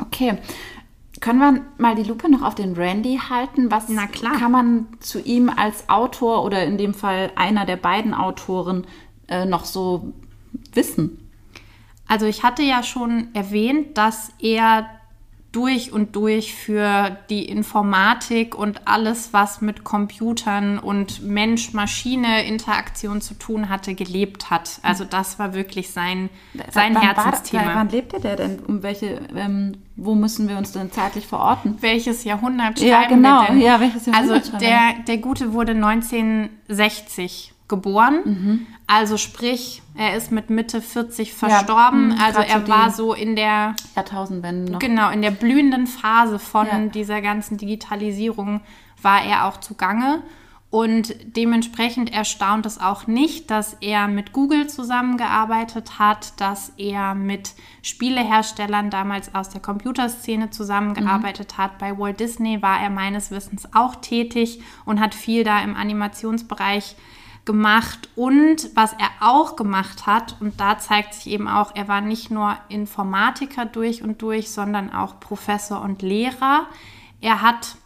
Okay. 0.00 0.38
Können 1.20 1.38
wir 1.40 1.62
mal 1.78 1.96
die 1.96 2.04
Lupe 2.04 2.30
noch 2.30 2.42
auf 2.42 2.54
den 2.54 2.74
Randy 2.74 3.18
halten? 3.28 3.72
Was 3.72 3.88
Na 3.88 4.06
klar. 4.06 4.38
kann 4.38 4.52
man 4.52 4.86
zu 5.00 5.20
ihm 5.20 5.50
als 5.50 5.88
Autor 5.88 6.44
oder 6.44 6.64
in 6.64 6.78
dem 6.78 6.94
Fall 6.94 7.32
einer 7.34 7.66
der 7.66 7.76
beiden 7.76 8.14
Autoren 8.14 8.86
äh, 9.26 9.44
noch 9.44 9.64
so 9.64 10.12
wissen? 10.72 11.28
Also 12.06 12.26
ich 12.26 12.44
hatte 12.44 12.62
ja 12.62 12.84
schon 12.84 13.34
erwähnt, 13.34 13.98
dass 13.98 14.30
er 14.38 14.86
durch 15.52 15.92
und 15.92 16.16
durch 16.16 16.54
für 16.54 17.16
die 17.28 17.44
Informatik 17.44 18.54
und 18.56 18.88
alles, 18.88 19.34
was 19.34 19.60
mit 19.60 19.84
Computern 19.84 20.78
und 20.78 21.22
Mensch-Maschine-Interaktion 21.22 23.20
zu 23.20 23.34
tun 23.34 23.68
hatte, 23.68 23.94
gelebt 23.94 24.50
hat. 24.50 24.80
Also 24.82 25.04
das 25.04 25.38
war 25.38 25.52
wirklich 25.52 25.90
sein, 25.90 26.30
sein 26.70 26.94
wann 26.94 27.02
Herzensthema. 27.02 27.66
War, 27.66 27.74
wann 27.76 27.90
lebte 27.90 28.18
der 28.18 28.36
denn? 28.36 28.60
Um 28.60 28.82
welche, 28.82 29.20
ähm, 29.36 29.76
wo 29.96 30.14
müssen 30.14 30.48
wir 30.48 30.56
uns 30.56 30.72
denn 30.72 30.90
zeitlich 30.90 31.26
verorten? 31.26 31.76
Welches 31.80 32.24
Jahrhundert 32.24 32.78
schreiben 32.78 32.90
Ja, 32.90 33.06
genau. 33.08 33.42
wir 33.42 33.48
denn? 33.48 33.60
Ja, 33.60 33.78
welches 33.78 34.06
Jahrhundert 34.06 34.44
Also 34.44 34.56
der, 34.58 34.94
der 35.06 35.18
Gute 35.18 35.52
wurde 35.52 35.72
1960 35.72 37.52
geboren. 37.72 38.20
Mhm. 38.24 38.66
Also 38.86 39.16
sprich, 39.16 39.82
er 39.96 40.16
ist 40.16 40.30
mit 40.30 40.50
Mitte 40.50 40.82
40 40.82 41.32
verstorben. 41.32 42.08
mh, 42.10 42.22
also 42.24 42.40
grad 42.40 42.48
so 42.48 42.54
er 42.54 42.68
war 42.68 42.90
so 42.90 43.14
in 43.14 43.34
der 43.36 43.74
Jahrtausendwende 43.96 44.72
noch. 44.72 44.78
Genau, 44.78 45.10
in 45.10 45.22
der 45.22 45.30
blühenden 45.30 45.86
Phase 45.86 46.38
von 46.38 46.66
Ja. 46.66 46.78
dieser 46.86 47.22
ganzen 47.22 47.56
Digitalisierung 47.56 48.60
war 49.00 49.22
er 49.24 49.46
auch 49.46 49.58
zugange. 49.60 50.22
Und 50.70 51.14
dementsprechend 51.36 52.14
erstaunt 52.14 52.64
es 52.64 52.80
auch 52.80 53.06
nicht, 53.06 53.50
dass 53.50 53.76
er 53.82 54.08
mit 54.08 54.32
Google 54.32 54.68
zusammengearbeitet 54.68 55.98
hat, 55.98 56.40
dass 56.40 56.72
er 56.78 57.14
mit 57.14 57.52
Spieleherstellern 57.82 58.88
damals 58.88 59.34
aus 59.34 59.50
der 59.50 59.60
Computerszene 59.60 60.48
zusammengearbeitet 60.48 61.58
hat. 61.58 61.76
Bei 61.78 61.98
Walt 61.98 62.20
Disney 62.20 62.62
war 62.62 62.80
er 62.80 62.88
meines 62.88 63.30
Wissens 63.30 63.68
auch 63.74 63.96
tätig 63.96 64.62
und 64.86 64.98
hat 64.98 65.14
viel 65.14 65.44
da 65.44 65.60
im 65.62 65.76
Animationsbereich 65.76 66.96
gemacht. 67.44 68.08
Und 68.14 68.70
was 68.74 68.92
er 68.92 69.10
auch 69.20 69.56
gemacht 69.56 70.06
hat, 70.06 70.36
und 70.40 70.60
da 70.60 70.78
zeigt 70.78 71.14
sich 71.14 71.32
eben 71.32 71.48
auch, 71.48 71.74
er 71.74 71.88
war 71.88 72.00
nicht 72.00 72.30
nur 72.30 72.56
Informatiker 72.68 73.64
durch 73.64 74.02
und 74.02 74.22
durch, 74.22 74.50
sondern 74.50 74.92
auch 74.92 75.20
Professor 75.20 75.82
und 75.82 76.02
Lehrer. 76.02 76.66
Er 77.20 77.42
hat 77.42 77.76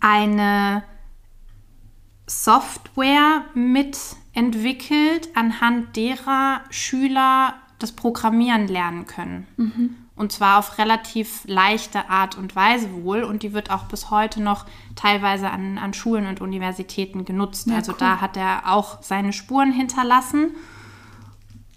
eine 0.00 0.82
Software 2.26 3.44
mitentwickelt, 3.54 5.28
anhand 5.34 5.96
derer 5.96 6.60
Schüler 6.70 7.54
das 7.78 7.92
Programmieren 7.92 8.68
lernen 8.68 9.06
können. 9.06 9.46
Und 10.20 10.32
zwar 10.32 10.58
auf 10.58 10.76
relativ 10.76 11.44
leichte 11.46 12.10
Art 12.10 12.36
und 12.36 12.54
Weise 12.54 12.92
wohl. 12.92 13.22
Und 13.22 13.42
die 13.42 13.54
wird 13.54 13.70
auch 13.70 13.84
bis 13.84 14.10
heute 14.10 14.42
noch 14.42 14.66
teilweise 14.94 15.48
an, 15.48 15.78
an 15.78 15.94
Schulen 15.94 16.26
und 16.26 16.42
Universitäten 16.42 17.24
genutzt. 17.24 17.68
Ja, 17.68 17.76
also 17.76 17.92
cool. 17.92 17.98
da 18.00 18.20
hat 18.20 18.36
er 18.36 18.70
auch 18.70 19.02
seine 19.02 19.32
Spuren 19.32 19.72
hinterlassen. 19.72 20.50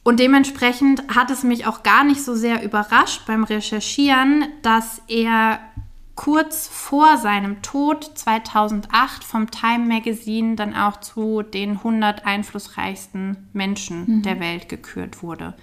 Und 0.04 0.20
dementsprechend 0.20 1.04
hat 1.16 1.32
es 1.32 1.44
mich 1.44 1.66
auch 1.68 1.84
gar 1.84 2.04
nicht 2.04 2.22
so 2.22 2.36
sehr 2.36 2.62
überrascht 2.64 3.22
beim 3.26 3.46
Recherchieren, 3.46 4.44
dass 4.62 5.02
er 5.08 5.62
kurz 6.16 6.68
vor 6.68 7.18
seinem 7.18 7.62
Tod 7.62 8.04
2008 8.14 9.24
vom 9.24 9.52
Time 9.52 9.86
Magazine 9.86 10.58
dann 10.58 10.76
auch 10.76 11.00
zu 11.00 11.44
den 11.44 11.78
100 11.78 12.26
einflussreichsten 12.26 13.50
Menschen 13.54 14.22
der 14.22 14.42
Welt 14.42 14.68
gekürt 14.68 15.24
wurde. 15.24 15.54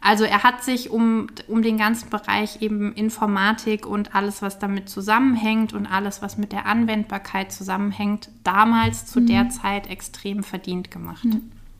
Also 0.00 0.24
er 0.24 0.42
hat 0.44 0.62
sich 0.62 0.90
um, 0.90 1.26
um 1.48 1.62
den 1.62 1.76
ganzen 1.76 2.08
Bereich 2.08 2.62
eben 2.62 2.92
Informatik 2.92 3.84
und 3.84 4.14
alles, 4.14 4.42
was 4.42 4.58
damit 4.58 4.88
zusammenhängt 4.88 5.72
und 5.72 5.86
alles, 5.86 6.22
was 6.22 6.38
mit 6.38 6.52
der 6.52 6.66
Anwendbarkeit 6.66 7.50
zusammenhängt, 7.52 8.30
damals 8.44 9.06
zu 9.06 9.20
der 9.20 9.48
Zeit 9.50 9.88
extrem 9.88 10.42
verdient 10.44 10.90
gemacht. 10.90 11.26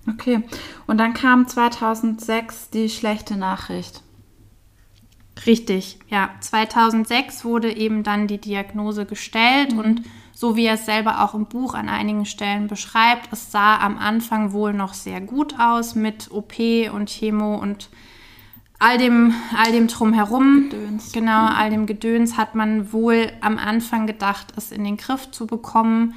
Okay. 0.09 0.43
Und 0.87 0.99
dann 0.99 1.15
kam 1.15 1.47
2006 1.47 2.71
die 2.71 2.89
schlechte 2.89 3.37
Nachricht. 3.37 4.03
Richtig, 5.47 5.99
ja. 6.09 6.31
2006 6.41 7.45
wurde 7.45 7.75
eben 7.75 8.03
dann 8.03 8.27
die 8.27 8.39
Diagnose 8.39 9.07
gestellt 9.07 9.73
und 9.73 10.03
so 10.35 10.57
wie 10.57 10.67
er 10.67 10.75
es 10.75 10.87
selber 10.87 11.25
auch 11.25 11.35
im 11.35 11.47
Buch 11.47 11.75
an 11.75 11.89
einigen 11.89 12.25
Stellen 12.25 12.69
beschreibt, 12.69 13.33
es 13.33 13.51
sah 13.51 13.79
am 13.79 13.99
Anfang 13.99 14.53
wohl 14.53 14.73
noch 14.73 14.95
sehr 14.95 15.21
gut 15.21 15.59
aus 15.59 15.95
mit 15.95 16.31
OP 16.31 16.55
und 16.93 17.09
Chemo 17.09 17.57
und 17.57 17.89
all 18.79 18.99
dem, 18.99 19.35
all 19.57 19.73
dem 19.73 19.89
drumherum. 19.89 20.71
Gedöns. 20.71 21.13
Genau, 21.13 21.47
all 21.47 21.71
dem 21.71 21.87
Gedöns 21.87 22.37
hat 22.37 22.55
man 22.55 22.93
wohl 22.93 23.33
am 23.41 23.59
Anfang 23.59 24.07
gedacht, 24.07 24.53
es 24.57 24.73
in 24.73 24.85
den 24.85 24.97
Griff 24.97 25.31
zu 25.31 25.47
bekommen. 25.47 26.15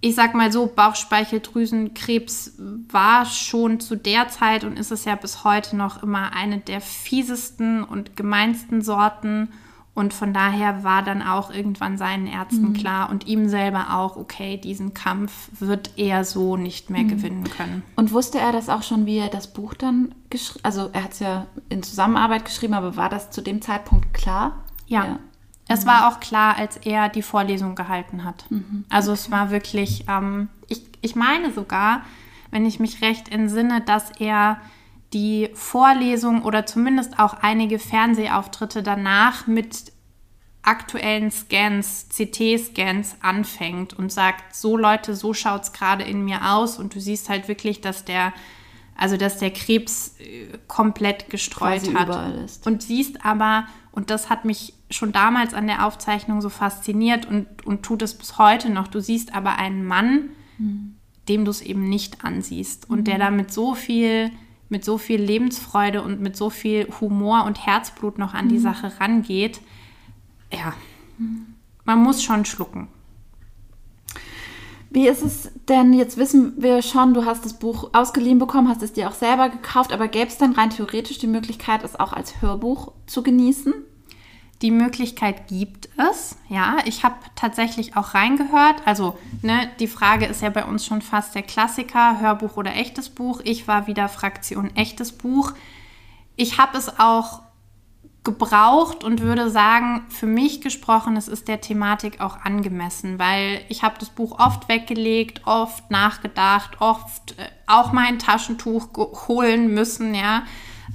Ich 0.00 0.16
sag 0.16 0.34
mal 0.34 0.50
so, 0.50 0.66
Bauchspeicheldrüsenkrebs 0.66 2.54
war 2.90 3.24
schon 3.24 3.78
zu 3.78 3.96
der 3.96 4.28
Zeit 4.28 4.64
und 4.64 4.76
ist 4.76 4.90
es 4.90 5.04
ja 5.04 5.14
bis 5.14 5.44
heute 5.44 5.76
noch 5.76 6.02
immer 6.02 6.34
eine 6.34 6.58
der 6.58 6.80
fiesesten 6.80 7.84
und 7.84 8.16
gemeinsten 8.16 8.82
Sorten. 8.82 9.52
Und 9.94 10.14
von 10.14 10.32
daher 10.32 10.84
war 10.84 11.02
dann 11.02 11.20
auch 11.20 11.50
irgendwann 11.50 11.98
seinen 11.98 12.26
Ärzten 12.26 12.72
klar 12.72 13.10
und 13.10 13.26
ihm 13.26 13.48
selber 13.48 13.94
auch, 13.94 14.16
okay, 14.16 14.56
diesen 14.56 14.94
Kampf 14.94 15.50
wird 15.60 15.98
er 15.98 16.24
so 16.24 16.56
nicht 16.56 16.88
mehr 16.88 17.04
gewinnen 17.04 17.44
können. 17.44 17.82
Und 17.96 18.10
wusste 18.12 18.38
er 18.38 18.52
das 18.52 18.70
auch 18.70 18.82
schon, 18.82 19.04
wie 19.04 19.18
er 19.18 19.28
das 19.28 19.52
Buch 19.52 19.74
dann 19.74 20.14
geschrieben 20.30 20.64
Also 20.64 20.88
er 20.94 21.04
hat 21.04 21.12
es 21.12 21.18
ja 21.18 21.46
in 21.68 21.82
Zusammenarbeit 21.82 22.46
geschrieben, 22.46 22.72
aber 22.72 22.96
war 22.96 23.10
das 23.10 23.30
zu 23.30 23.42
dem 23.42 23.60
Zeitpunkt 23.60 24.14
klar? 24.14 24.64
Ja. 24.86 25.18
Es 25.68 25.86
war 25.86 26.08
auch 26.08 26.20
klar, 26.20 26.56
als 26.56 26.76
er 26.78 27.08
die 27.08 27.22
Vorlesung 27.22 27.74
gehalten 27.74 28.24
hat. 28.24 28.44
Also 28.90 29.12
es 29.12 29.30
war 29.30 29.50
wirklich, 29.50 30.04
ähm, 30.08 30.48
ich, 30.68 30.82
ich 31.00 31.16
meine 31.16 31.52
sogar, 31.52 32.02
wenn 32.50 32.66
ich 32.66 32.80
mich 32.80 33.00
recht 33.00 33.30
entsinne, 33.30 33.80
dass 33.80 34.10
er 34.18 34.58
die 35.12 35.50
Vorlesung 35.54 36.42
oder 36.42 36.66
zumindest 36.66 37.18
auch 37.18 37.34
einige 37.34 37.78
Fernsehauftritte 37.78 38.82
danach 38.82 39.46
mit 39.46 39.92
aktuellen 40.62 41.30
Scans, 41.30 42.06
CT-Scans 42.08 43.16
anfängt 43.20 43.94
und 43.94 44.12
sagt, 44.12 44.54
so 44.54 44.76
Leute, 44.76 45.14
so 45.14 45.34
schaut 45.34 45.64
es 45.64 45.72
gerade 45.72 46.04
in 46.04 46.24
mir 46.24 46.52
aus. 46.52 46.78
Und 46.78 46.94
du 46.94 47.00
siehst 47.00 47.28
halt 47.28 47.48
wirklich, 47.48 47.80
dass 47.80 48.04
der, 48.04 48.32
also 48.96 49.16
dass 49.16 49.38
der 49.38 49.50
Krebs 49.50 50.14
äh, 50.20 50.46
komplett 50.68 51.30
gestreut 51.30 51.82
Quasi 51.82 51.92
hat. 51.92 52.44
ist. 52.44 52.66
Und 52.66 52.82
siehst 52.82 53.24
aber, 53.24 53.66
und 53.90 54.10
das 54.10 54.30
hat 54.30 54.44
mich 54.44 54.74
schon 54.88 55.10
damals 55.10 55.52
an 55.52 55.66
der 55.66 55.84
Aufzeichnung 55.84 56.40
so 56.40 56.48
fasziniert 56.48 57.26
und, 57.26 57.66
und 57.66 57.82
tut 57.82 58.02
es 58.02 58.14
bis 58.14 58.38
heute 58.38 58.70
noch, 58.70 58.86
du 58.86 59.00
siehst 59.00 59.34
aber 59.34 59.58
einen 59.58 59.84
Mann, 59.84 60.30
dem 61.28 61.44
du 61.44 61.50
es 61.50 61.60
eben 61.60 61.88
nicht 61.88 62.24
ansiehst. 62.24 62.88
Und 62.88 63.08
der 63.08 63.18
da 63.18 63.30
mit 63.30 63.52
so 63.52 63.74
viel, 63.74 64.30
mit 64.72 64.84
so 64.84 64.98
viel 64.98 65.20
Lebensfreude 65.20 66.02
und 66.02 66.20
mit 66.20 66.36
so 66.36 66.50
viel 66.50 66.88
Humor 67.00 67.44
und 67.44 67.64
Herzblut 67.64 68.18
noch 68.18 68.34
an 68.34 68.48
die 68.48 68.58
Sache 68.58 68.90
rangeht. 68.98 69.60
Ja, 70.50 70.72
man 71.84 72.02
muss 72.02 72.24
schon 72.24 72.44
schlucken. 72.44 72.88
Wie 74.90 75.08
ist 75.08 75.22
es 75.22 75.50
denn, 75.68 75.92
jetzt 75.92 76.16
wissen 76.16 76.54
wir 76.56 76.82
schon, 76.82 77.14
du 77.14 77.24
hast 77.24 77.44
das 77.44 77.58
Buch 77.58 77.90
ausgeliehen 77.92 78.38
bekommen, 78.38 78.68
hast 78.68 78.82
es 78.82 78.92
dir 78.92 79.08
auch 79.08 79.14
selber 79.14 79.50
gekauft, 79.50 79.92
aber 79.92 80.08
gäbe 80.08 80.28
es 80.28 80.38
dann 80.38 80.52
rein 80.52 80.70
theoretisch 80.70 81.18
die 81.18 81.26
Möglichkeit, 81.26 81.84
es 81.84 81.98
auch 81.98 82.12
als 82.12 82.40
Hörbuch 82.42 82.92
zu 83.06 83.22
genießen? 83.22 83.74
Die 84.62 84.70
Möglichkeit 84.70 85.48
gibt 85.48 85.88
es, 85.98 86.36
ja. 86.48 86.76
Ich 86.84 87.02
habe 87.02 87.16
tatsächlich 87.34 87.96
auch 87.96 88.14
reingehört. 88.14 88.86
Also, 88.86 89.18
ne, 89.42 89.68
die 89.80 89.88
Frage 89.88 90.26
ist 90.26 90.40
ja 90.40 90.50
bei 90.50 90.64
uns 90.64 90.86
schon 90.86 91.02
fast 91.02 91.34
der 91.34 91.42
Klassiker, 91.42 92.20
Hörbuch 92.20 92.56
oder 92.56 92.74
echtes 92.76 93.08
Buch. 93.08 93.40
Ich 93.42 93.66
war 93.66 93.88
wieder 93.88 94.08
Fraktion 94.08 94.74
echtes 94.76 95.10
Buch. 95.12 95.52
Ich 96.36 96.58
habe 96.58 96.78
es 96.78 97.00
auch 97.00 97.42
gebraucht 98.24 99.02
und 99.02 99.20
würde 99.20 99.50
sagen, 99.50 100.06
für 100.08 100.26
mich 100.26 100.60
gesprochen, 100.60 101.16
es 101.16 101.26
ist 101.26 101.48
der 101.48 101.60
Thematik 101.60 102.20
auch 102.20 102.36
angemessen, 102.44 103.18
weil 103.18 103.64
ich 103.68 103.82
habe 103.82 103.96
das 103.98 104.10
Buch 104.10 104.38
oft 104.38 104.68
weggelegt, 104.68 105.42
oft 105.44 105.90
nachgedacht, 105.90 106.80
oft 106.80 107.32
äh, 107.38 107.48
auch 107.66 107.92
mein 107.92 108.20
Taschentuch 108.20 108.88
holen 109.26 109.74
müssen, 109.74 110.14
ja. 110.14 110.44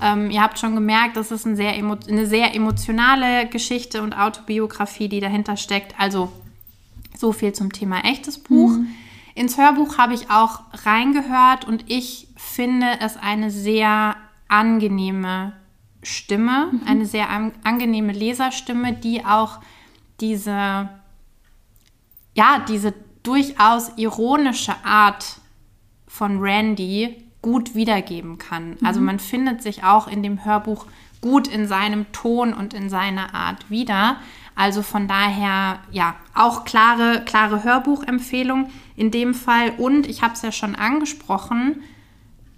Ähm, 0.01 0.29
ihr 0.29 0.41
habt 0.41 0.59
schon 0.59 0.75
gemerkt, 0.75 1.17
das 1.17 1.31
ist 1.31 1.45
ein 1.45 1.55
sehr 1.55 1.73
eine 1.73 2.25
sehr 2.27 2.53
emotionale 2.53 3.47
Geschichte 3.47 4.01
und 4.01 4.13
Autobiografie, 4.13 5.09
die 5.09 5.19
dahinter 5.19 5.57
steckt. 5.57 5.99
Also 5.99 6.31
so 7.17 7.31
viel 7.31 7.53
zum 7.53 7.71
Thema 7.73 8.03
echtes 8.05 8.37
Buch. 8.37 8.71
Ins 9.35 9.57
Hörbuch 9.57 9.97
habe 9.97 10.13
ich 10.13 10.29
auch 10.31 10.61
reingehört 10.85 11.65
und 11.65 11.85
ich 11.87 12.27
finde 12.35 12.87
es 13.01 13.17
eine 13.17 13.51
sehr 13.51 14.15
angenehme 14.47 15.53
Stimme, 16.03 16.71
eine 16.85 17.05
sehr 17.05 17.29
an 17.29 17.51
angenehme 17.63 18.13
Leserstimme, 18.13 18.93
die 18.93 19.25
auch 19.25 19.59
diese, 20.21 20.89
ja, 22.33 22.65
diese 22.67 22.93
durchaus 23.23 23.91
ironische 23.97 24.73
Art 24.83 25.39
von 26.07 26.39
Randy 26.39 27.26
gut 27.41 27.75
wiedergeben 27.75 28.37
kann. 28.37 28.77
Also 28.83 28.99
man 28.99 29.19
findet 29.19 29.61
sich 29.61 29.83
auch 29.83 30.07
in 30.07 30.23
dem 30.23 30.43
Hörbuch 30.43 30.85
gut 31.21 31.47
in 31.47 31.67
seinem 31.67 32.11
Ton 32.11 32.53
und 32.53 32.73
in 32.73 32.89
seiner 32.89 33.33
Art 33.33 33.69
wieder. 33.69 34.17
Also 34.55 34.81
von 34.81 35.07
daher, 35.07 35.79
ja, 35.91 36.15
auch 36.33 36.65
klare, 36.65 37.23
klare 37.25 37.63
Hörbuchempfehlung 37.63 38.69
in 38.95 39.11
dem 39.11 39.33
Fall. 39.33 39.71
Und 39.77 40.07
ich 40.07 40.23
habe 40.23 40.33
es 40.33 40.41
ja 40.41 40.51
schon 40.51 40.75
angesprochen, 40.75 41.83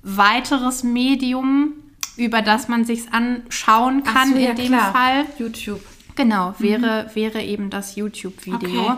weiteres 0.01 0.83
Medium, 0.83 1.74
über 2.15 2.41
das 2.41 2.67
man 2.67 2.86
sich 2.86 3.13
anschauen 3.13 4.03
kann 4.03 4.31
so, 4.33 4.38
ja, 4.39 4.51
in 4.51 4.55
dem 4.55 4.67
klar. 4.67 4.91
Fall. 4.93 5.25
YouTube. 5.38 5.81
Genau, 6.15 6.53
wäre, 6.59 7.09
wäre 7.13 7.41
eben 7.41 7.69
das 7.69 7.95
YouTube-Video, 7.95 8.81
Okay. 8.81 8.98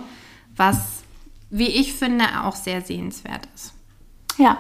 was, 0.56 1.04
wie 1.50 1.68
ich 1.68 1.94
finde, 1.94 2.26
auch 2.44 2.56
sehr 2.56 2.82
sehenswert 2.82 3.48
ist. 3.56 3.74
Ja. 4.38 4.58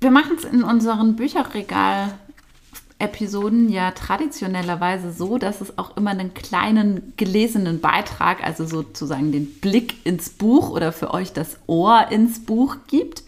Wir 0.00 0.10
machen 0.10 0.36
es 0.36 0.44
in 0.44 0.62
unseren 0.62 1.16
Bücherregal-Episoden 1.16 3.68
ja 3.68 3.90
traditionellerweise 3.90 5.12
so, 5.12 5.38
dass 5.38 5.60
es 5.60 5.76
auch 5.76 5.96
immer 5.96 6.10
einen 6.10 6.34
kleinen 6.34 7.12
gelesenen 7.16 7.80
Beitrag, 7.80 8.44
also 8.44 8.64
sozusagen 8.64 9.32
den 9.32 9.46
Blick 9.60 10.06
ins 10.06 10.30
Buch 10.30 10.70
oder 10.70 10.92
für 10.92 11.12
euch 11.12 11.32
das 11.32 11.58
Ohr 11.66 12.10
ins 12.10 12.44
Buch 12.44 12.76
gibt. 12.86 13.24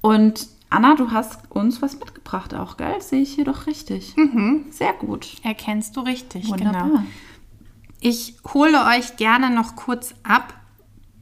Und 0.00 0.48
Anna, 0.70 0.96
du 0.96 1.12
hast 1.12 1.50
uns 1.50 1.80
was 1.82 1.98
mitgebracht 1.98 2.54
auch, 2.54 2.76
gell? 2.76 3.00
Sehe 3.00 3.22
ich 3.22 3.34
hier 3.34 3.44
doch 3.44 3.66
richtig. 3.66 4.14
Sehr 4.70 4.92
gut. 4.92 5.28
Erkennst 5.42 5.96
du 5.96 6.00
richtig, 6.00 6.48
Wunderbar. 6.48 6.84
genau. 6.84 7.02
Ich 8.00 8.36
hole 8.52 8.84
euch 8.86 9.16
gerne 9.16 9.50
noch 9.50 9.76
kurz 9.76 10.14
ab, 10.22 10.54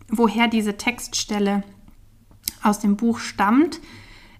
woher 0.08 0.48
diese 0.48 0.76
Textstelle 0.76 1.62
aus 2.62 2.80
dem 2.80 2.96
Buch 2.96 3.18
stammt. 3.18 3.80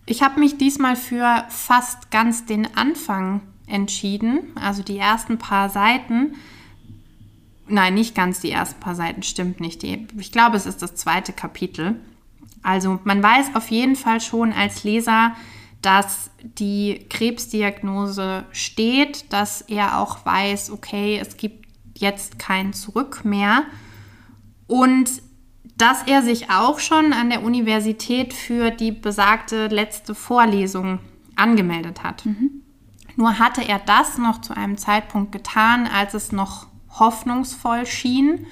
Ich 0.06 0.22
habe 0.22 0.38
mich 0.38 0.56
diesmal 0.56 0.94
für 0.94 1.44
fast 1.48 2.12
ganz 2.12 2.46
den 2.46 2.76
Anfang 2.76 3.40
entschieden, 3.66 4.52
also 4.54 4.84
die 4.84 4.98
ersten 4.98 5.38
paar 5.38 5.68
Seiten. 5.68 6.36
Nein, 7.68 7.94
nicht 7.94 8.14
ganz 8.14 8.40
die 8.40 8.52
ersten 8.52 8.78
paar 8.78 8.94
Seiten, 8.94 9.24
stimmt 9.24 9.60
nicht. 9.60 9.82
Ich 9.82 10.30
glaube, 10.30 10.56
es 10.56 10.66
ist 10.66 10.80
das 10.80 10.94
zweite 10.94 11.32
Kapitel. 11.32 11.96
Also 12.62 13.00
man 13.02 13.20
weiß 13.20 13.56
auf 13.56 13.68
jeden 13.70 13.96
Fall 13.96 14.20
schon 14.20 14.52
als 14.52 14.84
Leser, 14.84 15.34
dass 15.82 16.30
die 16.40 17.06
Krebsdiagnose 17.10 18.44
steht, 18.52 19.32
dass 19.32 19.60
er 19.62 19.98
auch 19.98 20.24
weiß, 20.24 20.70
okay, 20.70 21.18
es 21.20 21.36
gibt 21.36 21.66
jetzt 21.94 22.38
kein 22.38 22.72
Zurück 22.72 23.24
mehr 23.24 23.64
und 24.68 25.10
dass 25.76 26.02
er 26.04 26.22
sich 26.22 26.50
auch 26.50 26.78
schon 26.78 27.12
an 27.12 27.30
der 27.30 27.42
Universität 27.42 28.32
für 28.32 28.70
die 28.70 28.92
besagte 28.92 29.68
letzte 29.68 30.14
Vorlesung 30.14 31.00
angemeldet 31.36 32.02
hat. 32.02 32.24
Nur 33.16 33.38
hatte 33.38 33.66
er 33.66 33.78
das 33.78 34.18
noch 34.18 34.40
zu 34.40 34.56
einem 34.56 34.78
Zeitpunkt 34.78 35.32
getan, 35.32 35.86
als 35.86 36.14
es 36.14 36.32
noch 36.32 36.66
hoffnungsvoll 36.90 37.86
schien. 37.86 38.46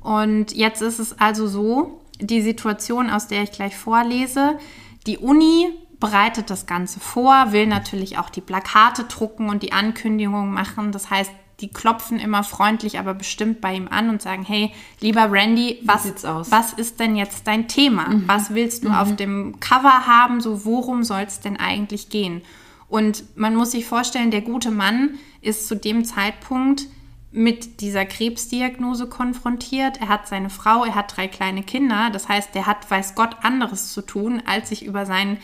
Und 0.00 0.52
jetzt 0.52 0.82
ist 0.82 0.98
es 0.98 1.18
also 1.18 1.46
so, 1.46 2.00
die 2.20 2.42
Situation, 2.42 3.10
aus 3.10 3.28
der 3.28 3.42
ich 3.42 3.52
gleich 3.52 3.76
vorlese, 3.76 4.58
die 5.06 5.18
Uni 5.18 5.68
bereitet 6.00 6.50
das 6.50 6.66
Ganze 6.66 7.00
vor, 7.00 7.52
will 7.52 7.66
natürlich 7.66 8.18
auch 8.18 8.30
die 8.30 8.40
Plakate 8.40 9.04
drucken 9.04 9.48
und 9.48 9.62
die 9.62 9.72
Ankündigung 9.72 10.52
machen. 10.52 10.92
Das 10.92 11.10
heißt, 11.10 11.30
die 11.60 11.68
klopfen 11.68 12.20
immer 12.20 12.44
freundlich, 12.44 12.98
aber 12.98 13.14
bestimmt 13.14 13.60
bei 13.60 13.74
ihm 13.74 13.88
an 13.88 14.10
und 14.10 14.22
sagen, 14.22 14.44
hey, 14.44 14.72
lieber 15.00 15.30
Randy, 15.30 15.80
was, 15.82 16.04
sieht's 16.04 16.24
aus? 16.24 16.52
was 16.52 16.72
ist 16.72 17.00
denn 17.00 17.16
jetzt 17.16 17.46
dein 17.48 17.66
Thema? 17.66 18.22
Was 18.26 18.54
willst 18.54 18.84
du 18.84 18.90
auf 18.90 19.16
dem 19.16 19.58
Cover 19.58 20.06
haben? 20.06 20.40
So, 20.40 20.64
worum 20.64 21.02
soll 21.02 21.22
es 21.22 21.40
denn 21.40 21.56
eigentlich 21.56 22.10
gehen? 22.10 22.42
Und 22.88 23.24
man 23.36 23.56
muss 23.56 23.72
sich 23.72 23.86
vorstellen, 23.86 24.30
der 24.30 24.40
gute 24.40 24.70
Mann 24.70 25.18
ist 25.40 25.66
zu 25.66 25.74
dem 25.74 26.04
Zeitpunkt 26.04 26.86
mit 27.30 27.80
dieser 27.80 28.06
Krebsdiagnose 28.06 29.06
konfrontiert. 29.06 30.00
Er 30.00 30.08
hat 30.08 30.28
seine 30.28 30.50
Frau, 30.50 30.84
er 30.84 30.94
hat 30.94 31.16
drei 31.16 31.28
kleine 31.28 31.62
Kinder. 31.62 32.08
Das 32.10 32.28
heißt, 32.28 32.54
der 32.54 32.66
hat, 32.66 32.90
weiß 32.90 33.14
Gott, 33.14 33.36
anderes 33.42 33.92
zu 33.92 34.00
tun, 34.00 34.42
als 34.46 34.70
sich 34.70 34.84
über 34.84 35.04
sein 35.04 35.38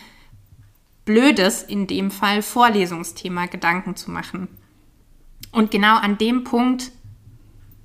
blödes, 1.04 1.62
in 1.62 1.86
dem 1.86 2.10
Fall, 2.10 2.40
Vorlesungsthema 2.40 3.46
Gedanken 3.46 3.96
zu 3.96 4.10
machen. 4.10 4.48
Und 5.54 5.70
genau 5.70 5.96
an 5.96 6.18
dem 6.18 6.42
Punkt 6.42 6.90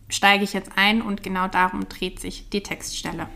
steige 0.10 0.44
ich 0.44 0.54
jetzt 0.54 0.72
ein 0.76 1.04
und 1.04 1.22
genau 1.22 1.48
darum 1.48 1.88
dreht 1.88 2.20
sich 2.20 2.50
die 2.50 2.64
Textstelle. 2.64 3.30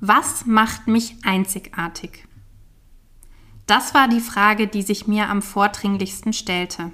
Was 0.00 0.46
macht 0.46 0.88
mich 0.88 1.16
einzigartig? 1.24 2.24
Das 3.66 3.92
war 3.92 4.08
die 4.08 4.20
Frage, 4.20 4.66
die 4.66 4.80
sich 4.80 5.06
mir 5.06 5.28
am 5.28 5.42
vordringlichsten 5.42 6.32
stellte. 6.32 6.90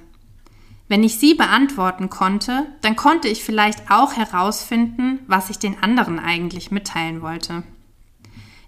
Wenn 0.89 1.05
ich 1.05 1.19
sie 1.19 1.35
beantworten 1.35 2.11
konnte, 2.11 2.67
dann 2.81 2.97
konnte 2.97 3.29
ich 3.29 3.45
vielleicht 3.45 3.93
auch 3.93 4.15
herausfinden, 4.15 5.21
was 5.29 5.51
ich 5.51 5.61
den 5.61 5.81
anderen 5.81 6.19
eigentlich 6.19 6.73
mitteilen 6.73 7.23
wollte. 7.23 7.63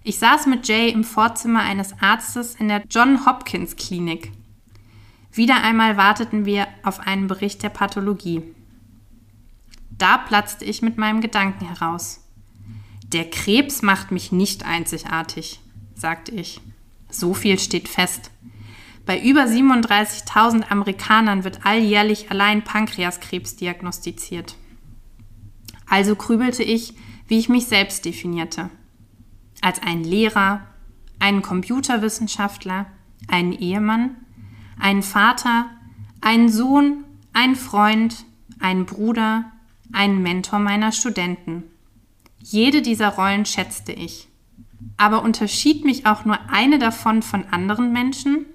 Ich 0.03 0.19
saß 0.19 0.45
mit 0.45 0.69
Jay 0.69 0.89
im 0.89 1.03
Vorzimmer 1.03 1.59
eines 1.59 2.01
Arztes 2.01 2.55
in 2.55 2.69
der 2.69 2.83
John 2.89 3.25
Hopkins 3.25 3.75
Klinik. 3.75 4.31
Wieder 5.33 5.63
einmal 5.63 5.97
warteten 5.97 6.45
wir 6.45 6.67
auf 6.83 6.99
einen 6.99 7.27
Bericht 7.27 7.63
der 7.63 7.69
Pathologie. 7.69 8.43
Da 9.89 10.17
platzte 10.17 10.63
ich 10.63 10.81
mit 10.81 10.97
meinem 10.97 11.21
Gedanken 11.21 11.65
heraus. 11.65 12.21
Der 13.07 13.29
Krebs 13.29 13.81
macht 13.81 14.11
mich 14.11 14.31
nicht 14.31 14.65
einzigartig, 14.65 15.59
sagte 15.95 16.31
ich. 16.31 16.61
So 17.09 17.33
viel 17.33 17.59
steht 17.59 17.87
fest. 17.87 18.31
Bei 19.05 19.21
über 19.21 19.41
37.000 19.43 20.69
Amerikanern 20.69 21.43
wird 21.43 21.65
alljährlich 21.65 22.31
allein 22.31 22.63
Pankreaskrebs 22.63 23.55
diagnostiziert. 23.55 24.55
Also 25.87 26.15
grübelte 26.15 26.63
ich, 26.63 26.93
wie 27.27 27.39
ich 27.39 27.49
mich 27.49 27.65
selbst 27.65 28.05
definierte. 28.05 28.69
Als 29.61 29.81
einen 29.81 30.03
Lehrer, 30.03 30.67
einen 31.19 31.41
Computerwissenschaftler, 31.41 32.85
einen 33.27 33.53
Ehemann, 33.53 34.15
einen 34.79 35.03
Vater, 35.03 35.67
einen 36.21 36.49
Sohn, 36.49 37.03
einen 37.33 37.55
Freund, 37.55 38.25
einen 38.59 38.85
Bruder, 38.85 39.45
einen 39.91 40.21
Mentor 40.21 40.59
meiner 40.59 40.91
Studenten. 40.91 41.63
Jede 42.39 42.81
dieser 42.81 43.09
Rollen 43.09 43.45
schätzte 43.45 43.91
ich. 43.91 44.27
Aber 44.97 45.23
unterschied 45.23 45.85
mich 45.85 46.05
auch 46.05 46.25
nur 46.25 46.37
eine 46.49 46.79
davon 46.79 47.21
von 47.21 47.45
anderen 47.51 47.93
Menschen? 47.93 48.45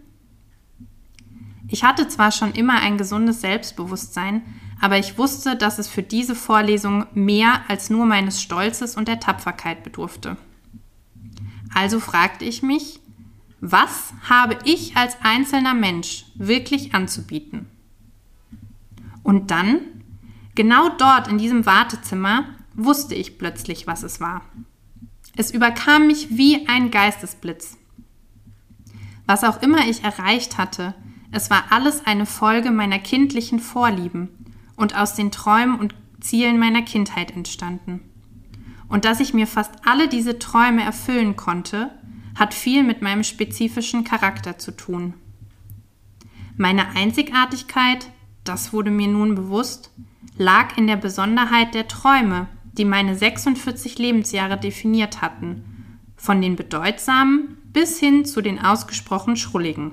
Ich 1.69 1.85
hatte 1.85 2.09
zwar 2.09 2.33
schon 2.33 2.53
immer 2.53 2.81
ein 2.81 2.97
gesundes 2.97 3.41
Selbstbewusstsein, 3.41 4.43
aber 4.81 4.99
ich 4.99 5.19
wusste, 5.19 5.57
dass 5.57 5.79
es 5.79 5.89
für 5.89 6.03
diese 6.03 6.35
Vorlesung 6.35 7.07
mehr 7.13 7.63
als 7.69 7.91
nur 7.91 8.07
meines 8.07 8.41
Stolzes 8.41 8.97
und 8.97 9.09
der 9.09 9.21
Tapferkeit 9.21 9.83
bedurfte. 9.83 10.37
Also 11.75 12.01
fragte 12.01 12.45
ich 12.45 12.63
mich, 12.63 13.01
was 13.61 14.13
habe 14.29 14.59
ich 14.65 14.97
als 14.97 15.17
einzelner 15.23 15.75
Mensch 15.75 16.27
wirklich 16.37 16.95
anzubieten? 16.95 17.67
Und 19.23 19.51
dann, 19.51 19.81
genau 20.55 20.89
dort 20.91 21.29
in 21.29 21.39
diesem 21.39 21.67
Wartezimmer, 21.67 22.45
wusste 22.75 23.15
ich 23.15 23.39
plötzlich, 23.39 23.87
was 23.87 24.03
es 24.03 24.21
war. 24.21 24.43
Es 25.37 25.51
überkam 25.51 26.07
mich 26.07 26.37
wie 26.37 26.67
ein 26.69 26.91
Geistesblitz. 26.91 27.77
Was 29.27 29.45
auch 29.45 29.61
immer 29.63 29.87
ich 29.87 30.05
erreicht 30.05 30.57
hatte, 30.57 30.95
es 31.31 31.51
war 31.51 31.65
alles 31.71 32.07
eine 32.07 32.25
Folge 32.25 32.71
meiner 32.71 32.99
kindlichen 32.99 33.59
Vorlieben 33.59 34.31
und 34.77 34.97
aus 34.97 35.15
den 35.15 35.31
Träumen 35.31 35.79
und 35.79 35.95
Zielen 36.21 36.59
meiner 36.59 36.83
Kindheit 36.83 37.33
entstanden. 37.33 38.01
Und 38.89 39.05
dass 39.05 39.21
ich 39.21 39.35
mir 39.35 39.47
fast 39.47 39.73
alle 39.85 40.09
diese 40.09 40.39
Träume 40.39 40.83
erfüllen 40.83 41.37
konnte, 41.37 41.91
hat 42.39 42.55
viel 42.55 42.85
mit 42.85 43.03
meinem 43.03 43.25
spezifischen 43.25 44.05
Charakter 44.05 44.59
zu 44.59 44.71
tun. 44.71 45.15
Meine 46.57 46.91
Einzigartigkeit, 46.91 48.11
das 48.45 48.73
wurde 48.73 48.91
mir 48.91 49.09
nun 49.09 49.35
bewusst, 49.35 49.91
lag 50.37 50.77
in 50.79 50.87
der 50.87 50.97
Besonderheit 50.97 51.75
der 51.75 51.89
Träume, 51.89 52.49
die 52.73 52.85
meine 52.85 53.17
46 53.17 53.99
Lebensjahre 53.99 54.57
definiert 54.57 55.21
hatten, 55.21 55.99
von 56.17 56.41
den 56.41 56.57
bedeutsamen 56.57 57.57
bis 57.73 57.99
hin 57.99 58.25
zu 58.25 58.41
den 58.41 58.61
ausgesprochen 58.61 59.37
schrulligen. 59.37 59.93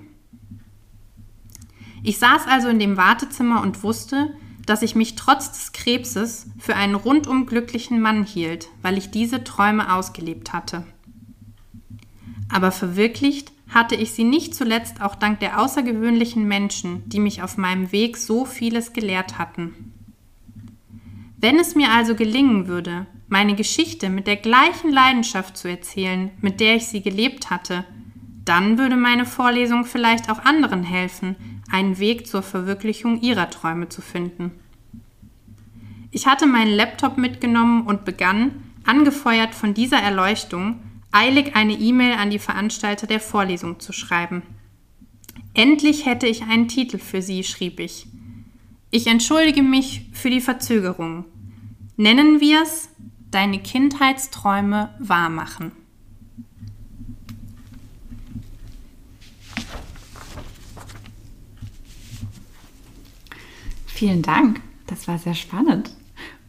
Ich 2.03 2.19
saß 2.19 2.47
also 2.47 2.67
in 2.67 2.77
dem 2.77 2.97
Wartezimmer 2.97 3.61
und 3.61 3.81
wusste, 3.81 4.35
dass 4.67 4.83
ich 4.83 4.95
mich 4.95 5.15
trotz 5.15 5.51
des 5.51 5.71
Krebses 5.71 6.47
für 6.59 6.75
einen 6.75 6.95
rundum 6.95 7.45
glücklichen 7.45 7.99
Mann 7.99 8.23
hielt, 8.23 8.69
weil 8.81 8.97
ich 8.97 9.11
diese 9.11 9.43
Träume 9.43 9.93
ausgelebt 9.93 10.53
hatte. 10.53 10.85
Aber 12.49 12.71
verwirklicht 12.71 13.51
hatte 13.69 13.95
ich 13.95 14.11
sie 14.11 14.23
nicht 14.23 14.53
zuletzt 14.53 15.01
auch 15.01 15.15
dank 15.15 15.39
der 15.39 15.59
außergewöhnlichen 15.59 16.47
Menschen, 16.47 17.07
die 17.09 17.19
mich 17.19 17.41
auf 17.41 17.57
meinem 17.57 17.91
Weg 17.91 18.17
so 18.17 18.45
vieles 18.45 18.93
gelehrt 18.93 19.37
hatten. 19.37 19.93
Wenn 21.37 21.59
es 21.59 21.75
mir 21.75 21.91
also 21.91 22.15
gelingen 22.15 22.67
würde, 22.67 23.07
meine 23.27 23.55
Geschichte 23.55 24.09
mit 24.09 24.27
der 24.27 24.37
gleichen 24.37 24.91
Leidenschaft 24.91 25.57
zu 25.57 25.67
erzählen, 25.67 26.31
mit 26.41 26.59
der 26.59 26.75
ich 26.75 26.87
sie 26.87 27.01
gelebt 27.01 27.49
hatte, 27.49 27.85
dann 28.45 28.77
würde 28.77 28.95
meine 28.95 29.25
Vorlesung 29.25 29.85
vielleicht 29.85 30.29
auch 30.29 30.45
anderen 30.45 30.83
helfen, 30.83 31.35
einen 31.71 31.97
Weg 31.97 32.27
zur 32.27 32.43
Verwirklichung 32.43 33.21
ihrer 33.21 33.49
Träume 33.49 33.89
zu 33.89 34.01
finden. 34.01 34.51
Ich 36.11 36.27
hatte 36.27 36.45
meinen 36.45 36.73
Laptop 36.73 37.17
mitgenommen 37.17 37.87
und 37.87 38.05
begann, 38.05 38.51
angefeuert 38.85 39.55
von 39.55 39.73
dieser 39.73 39.97
Erleuchtung, 39.97 40.79
eilig 41.15 41.55
eine 41.55 41.73
E-Mail 41.73 42.13
an 42.13 42.29
die 42.29 42.39
Veranstalter 42.39 43.07
der 43.07 43.19
Vorlesung 43.19 43.79
zu 43.79 43.93
schreiben. 43.93 44.43
Endlich 45.53 46.05
hätte 46.05 46.27
ich 46.27 46.43
einen 46.43 46.67
Titel 46.67 46.97
für 46.97 47.21
sie, 47.21 47.43
schrieb 47.43 47.79
ich. 47.79 48.07
Ich 48.91 49.07
entschuldige 49.07 49.63
mich 49.63 50.09
für 50.13 50.29
die 50.29 50.41
Verzögerung. 50.41 51.25
Nennen 51.95 52.41
wir 52.41 52.61
es 52.61 52.89
Deine 53.31 53.59
Kindheitsträume 53.59 54.95
wahrmachen. 54.97 55.73
Vielen 63.87 64.21
Dank. 64.21 64.61
Das 64.87 65.09
war 65.09 65.17
sehr 65.17 65.33
spannend. 65.33 65.93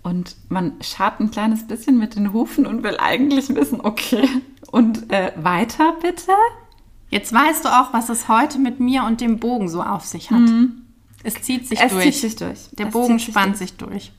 Und 0.06 0.36
man 0.48 0.74
scharrt 0.82 1.18
ein 1.18 1.32
kleines 1.32 1.66
bisschen 1.66 1.98
mit 1.98 2.14
den 2.14 2.32
Hufen 2.32 2.64
und 2.64 2.84
will 2.84 2.96
eigentlich 2.96 3.52
wissen, 3.52 3.80
okay, 3.80 4.28
und 4.70 5.12
äh, 5.12 5.32
weiter 5.34 5.96
bitte? 6.00 6.30
Jetzt 7.10 7.32
weißt 7.32 7.64
du 7.64 7.68
auch, 7.68 7.92
was 7.92 8.08
es 8.08 8.28
heute 8.28 8.60
mit 8.60 8.78
mir 8.78 9.02
und 9.02 9.20
dem 9.20 9.40
Bogen 9.40 9.68
so 9.68 9.82
auf 9.82 10.04
sich 10.04 10.30
hat. 10.30 10.42
Mhm. 10.42 10.82
Es 11.24 11.34
zieht 11.42 11.66
sich 11.66 11.80
es 11.80 11.90
durch. 11.90 12.04
Zieht 12.04 12.14
sich 12.14 12.36
durch. 12.36 12.68
Der 12.78 12.86
es 12.86 12.92
Bogen 12.92 13.18
spannt 13.18 13.56
sich 13.56 13.74
durch. 13.74 14.04
sich 14.04 14.12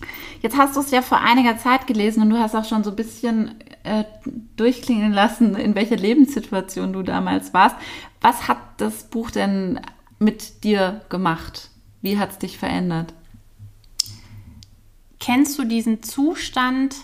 durch. 0.00 0.10
Jetzt 0.40 0.56
hast 0.56 0.74
du 0.74 0.80
es 0.80 0.90
ja 0.90 1.02
vor 1.02 1.20
einiger 1.20 1.56
Zeit 1.56 1.86
gelesen 1.86 2.24
und 2.24 2.30
du 2.30 2.40
hast 2.40 2.56
auch 2.56 2.64
schon 2.64 2.82
so 2.82 2.90
ein 2.90 2.96
bisschen 2.96 3.54
äh, 3.84 4.02
durchklingen 4.56 5.12
lassen, 5.12 5.54
in 5.54 5.76
welcher 5.76 5.94
Lebenssituation 5.94 6.92
du 6.92 7.04
damals 7.04 7.54
warst. 7.54 7.76
Was 8.20 8.48
hat 8.48 8.58
das 8.78 9.04
Buch 9.04 9.30
denn 9.30 9.78
mit 10.18 10.64
dir 10.64 11.02
gemacht? 11.10 11.70
Wie 12.00 12.18
hat 12.18 12.32
es 12.32 12.38
dich 12.38 12.58
verändert? 12.58 13.14
Kennst 15.22 15.56
du 15.56 15.62
diesen 15.62 16.02
Zustand, 16.02 16.96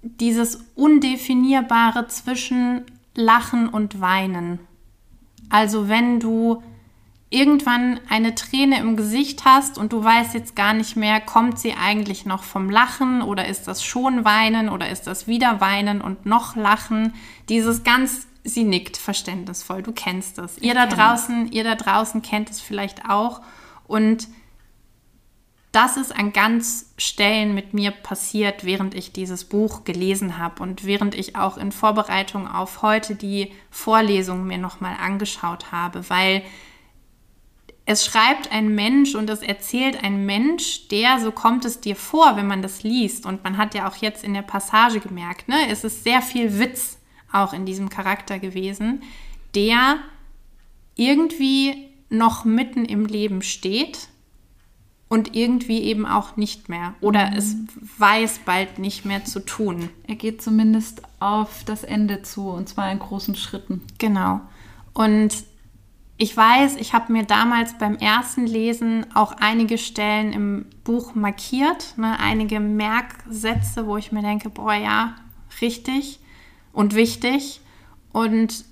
dieses 0.00 0.64
Undefinierbare 0.74 2.08
zwischen 2.08 2.86
Lachen 3.14 3.68
und 3.68 4.00
Weinen? 4.00 4.60
Also 5.50 5.90
wenn 5.90 6.18
du 6.18 6.62
irgendwann 7.28 8.00
eine 8.08 8.34
Träne 8.34 8.78
im 8.78 8.96
Gesicht 8.96 9.44
hast 9.44 9.76
und 9.76 9.92
du 9.92 10.02
weißt 10.02 10.32
jetzt 10.32 10.56
gar 10.56 10.72
nicht 10.72 10.96
mehr, 10.96 11.20
kommt 11.20 11.58
sie 11.58 11.74
eigentlich 11.74 12.24
noch 12.24 12.42
vom 12.42 12.70
Lachen 12.70 13.20
oder 13.20 13.46
ist 13.46 13.68
das 13.68 13.84
schon 13.84 14.24
Weinen 14.24 14.70
oder 14.70 14.88
ist 14.88 15.06
das 15.06 15.26
wieder 15.26 15.60
Weinen 15.60 16.00
und 16.00 16.24
noch 16.24 16.56
Lachen? 16.56 17.12
Dieses 17.50 17.84
ganz, 17.84 18.28
sie 18.44 18.64
nickt 18.64 18.96
verständnisvoll, 18.96 19.82
du 19.82 19.92
kennst 19.92 20.38
das. 20.38 20.56
ihr 20.56 20.72
da 20.72 20.86
draußen, 20.86 21.52
ihr 21.52 21.64
da 21.64 21.74
draußen 21.74 22.22
kennt 22.22 22.48
es 22.48 22.62
vielleicht 22.62 23.10
auch 23.10 23.42
und 23.86 24.26
das 25.76 25.98
ist 25.98 26.16
an 26.16 26.32
ganz 26.32 26.94
Stellen 26.96 27.54
mit 27.54 27.74
mir 27.74 27.90
passiert, 27.90 28.64
während 28.64 28.94
ich 28.94 29.12
dieses 29.12 29.44
Buch 29.44 29.84
gelesen 29.84 30.38
habe 30.38 30.62
und 30.62 30.86
während 30.86 31.14
ich 31.14 31.36
auch 31.36 31.58
in 31.58 31.70
Vorbereitung 31.70 32.48
auf 32.48 32.80
heute 32.80 33.14
die 33.14 33.52
Vorlesung 33.70 34.46
mir 34.46 34.56
nochmal 34.56 34.96
angeschaut 34.98 35.72
habe, 35.72 36.08
weil 36.08 36.42
es 37.84 38.06
schreibt 38.06 38.50
ein 38.52 38.74
Mensch 38.74 39.14
und 39.14 39.28
es 39.28 39.42
erzählt 39.42 40.02
ein 40.02 40.24
Mensch, 40.24 40.88
der, 40.88 41.20
so 41.20 41.30
kommt 41.30 41.66
es 41.66 41.78
dir 41.78 41.94
vor, 41.94 42.36
wenn 42.36 42.46
man 42.46 42.62
das 42.62 42.82
liest. 42.82 43.26
Und 43.26 43.44
man 43.44 43.58
hat 43.58 43.74
ja 43.74 43.86
auch 43.86 43.96
jetzt 43.96 44.24
in 44.24 44.32
der 44.32 44.40
Passage 44.40 45.00
gemerkt, 45.00 45.46
ne, 45.46 45.68
es 45.70 45.84
ist 45.84 46.04
sehr 46.04 46.22
viel 46.22 46.58
Witz 46.58 46.96
auch 47.30 47.52
in 47.52 47.66
diesem 47.66 47.90
Charakter 47.90 48.38
gewesen, 48.38 49.02
der 49.54 49.98
irgendwie 50.94 51.90
noch 52.08 52.46
mitten 52.46 52.86
im 52.86 53.04
Leben 53.04 53.42
steht 53.42 54.08
und 55.08 55.36
irgendwie 55.36 55.82
eben 55.82 56.04
auch 56.04 56.36
nicht 56.36 56.68
mehr 56.68 56.94
oder 57.00 57.30
mhm. 57.30 57.36
es 57.36 57.56
weiß 57.98 58.40
bald 58.44 58.78
nicht 58.78 59.04
mehr 59.04 59.24
zu 59.24 59.40
tun. 59.40 59.88
Er 60.06 60.16
geht 60.16 60.42
zumindest 60.42 61.02
auf 61.20 61.64
das 61.64 61.84
Ende 61.84 62.22
zu 62.22 62.48
und 62.48 62.68
zwar 62.68 62.90
in 62.90 62.98
großen 62.98 63.36
Schritten. 63.36 63.82
Genau. 63.98 64.40
Und 64.92 65.44
ich 66.18 66.34
weiß, 66.34 66.76
ich 66.76 66.94
habe 66.94 67.12
mir 67.12 67.24
damals 67.24 67.76
beim 67.78 67.96
ersten 67.96 68.46
Lesen 68.46 69.06
auch 69.14 69.32
einige 69.32 69.76
Stellen 69.76 70.32
im 70.32 70.66
Buch 70.82 71.14
markiert, 71.14 71.94
ne, 71.98 72.18
einige 72.18 72.58
Merksätze, 72.58 73.86
wo 73.86 73.98
ich 73.98 74.12
mir 74.12 74.22
denke, 74.22 74.48
boah 74.48 74.74
ja, 74.74 75.14
richtig 75.60 76.18
und 76.72 76.94
wichtig. 76.94 77.60
Und 78.12 78.64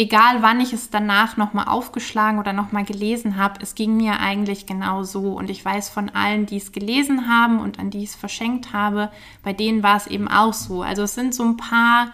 egal 0.00 0.40
wann 0.40 0.60
ich 0.60 0.72
es 0.72 0.88
danach 0.88 1.36
nochmal 1.36 1.68
aufgeschlagen 1.68 2.38
oder 2.38 2.54
nochmal 2.54 2.84
gelesen 2.84 3.36
habe, 3.36 3.60
es 3.60 3.74
ging 3.74 3.98
mir 3.98 4.18
eigentlich 4.18 4.64
genau 4.64 5.02
so. 5.02 5.34
Und 5.34 5.50
ich 5.50 5.62
weiß 5.62 5.90
von 5.90 6.08
allen, 6.08 6.46
die 6.46 6.56
es 6.56 6.72
gelesen 6.72 7.28
haben 7.28 7.60
und 7.60 7.78
an 7.78 7.90
die 7.90 8.02
ich 8.02 8.10
es 8.10 8.14
verschenkt 8.14 8.72
habe, 8.72 9.10
bei 9.42 9.52
denen 9.52 9.82
war 9.82 9.98
es 9.98 10.06
eben 10.06 10.26
auch 10.26 10.54
so. 10.54 10.82
Also 10.82 11.02
es 11.02 11.14
sind 11.14 11.34
so 11.34 11.44
ein 11.44 11.58
paar, 11.58 12.12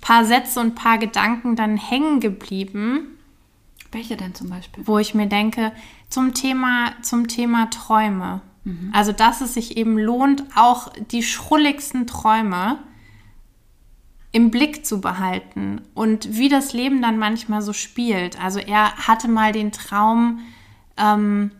paar 0.00 0.24
Sätze 0.24 0.58
und 0.58 0.66
ein 0.66 0.74
paar 0.74 0.98
Gedanken 0.98 1.54
dann 1.54 1.76
hängen 1.76 2.18
geblieben. 2.18 3.16
Welche 3.92 4.16
denn 4.16 4.34
zum 4.34 4.50
Beispiel? 4.50 4.84
Wo 4.84 4.98
ich 4.98 5.14
mir 5.14 5.28
denke, 5.28 5.70
zum 6.08 6.34
Thema, 6.34 6.94
zum 7.02 7.28
Thema 7.28 7.70
Träume. 7.70 8.40
Mhm. 8.64 8.90
Also, 8.92 9.12
dass 9.12 9.40
es 9.40 9.54
sich 9.54 9.76
eben 9.76 9.96
lohnt, 9.96 10.42
auch 10.56 10.92
die 11.12 11.22
schrulligsten 11.22 12.08
Träume 12.08 12.80
im 14.38 14.52
Blick 14.52 14.86
zu 14.86 15.00
behalten 15.00 15.80
und 15.94 16.36
wie 16.36 16.48
das 16.48 16.72
Leben 16.72 17.02
dann 17.02 17.18
manchmal 17.18 17.60
so 17.60 17.72
spielt. 17.72 18.40
Also 18.40 18.60
er 18.60 18.96
hatte 18.96 19.26
mal 19.26 19.50
den 19.50 19.72
Traum, 19.72 20.38
ähm, 20.96 21.50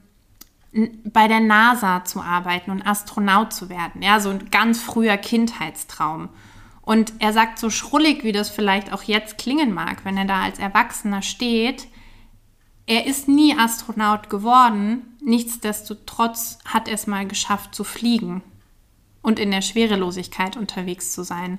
bei 1.03 1.27
der 1.27 1.41
NASA 1.41 2.05
zu 2.05 2.21
arbeiten 2.21 2.71
und 2.71 2.87
Astronaut 2.87 3.53
zu 3.53 3.69
werden. 3.69 4.01
Ja, 4.01 4.21
so 4.21 4.31
ein 4.31 4.49
ganz 4.53 4.81
früher 4.81 5.17
Kindheitstraum. 5.17 6.29
Und 6.83 7.15
er 7.19 7.33
sagt, 7.33 7.59
so 7.59 7.69
schrullig, 7.69 8.23
wie 8.23 8.31
das 8.31 8.49
vielleicht 8.49 8.93
auch 8.93 9.03
jetzt 9.03 9.39
klingen 9.39 9.75
mag, 9.75 10.05
wenn 10.05 10.17
er 10.17 10.27
da 10.27 10.43
als 10.43 10.61
Erwachsener 10.61 11.23
steht, 11.23 11.89
er 12.87 13.07
ist 13.07 13.27
nie 13.27 13.59
Astronaut 13.59 14.31
geworden. 14.31 15.17
Nichtsdestotrotz 15.21 16.61
hat 16.65 16.87
er 16.87 16.95
es 16.95 17.09
mal 17.09 17.27
geschafft 17.27 17.75
zu 17.75 17.83
fliegen 17.83 18.41
und 19.21 19.41
in 19.41 19.51
der 19.51 19.63
Schwerelosigkeit 19.63 20.57
unterwegs 20.57 21.11
zu 21.11 21.25
sein 21.25 21.59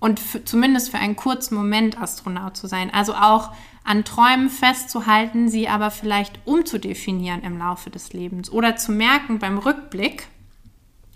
und 0.00 0.20
für, 0.20 0.44
zumindest 0.44 0.90
für 0.90 0.98
einen 0.98 1.16
kurzen 1.16 1.54
Moment 1.54 2.00
Astronaut 2.00 2.56
zu 2.56 2.66
sein. 2.66 2.92
Also 2.92 3.14
auch 3.14 3.52
an 3.84 4.04
Träumen 4.04 4.50
festzuhalten, 4.50 5.48
sie 5.48 5.68
aber 5.68 5.90
vielleicht 5.90 6.38
umzudefinieren 6.44 7.42
im 7.42 7.58
Laufe 7.58 7.90
des 7.90 8.12
Lebens 8.12 8.50
oder 8.50 8.76
zu 8.76 8.92
merken 8.92 9.38
beim 9.38 9.58
Rückblick. 9.58 10.28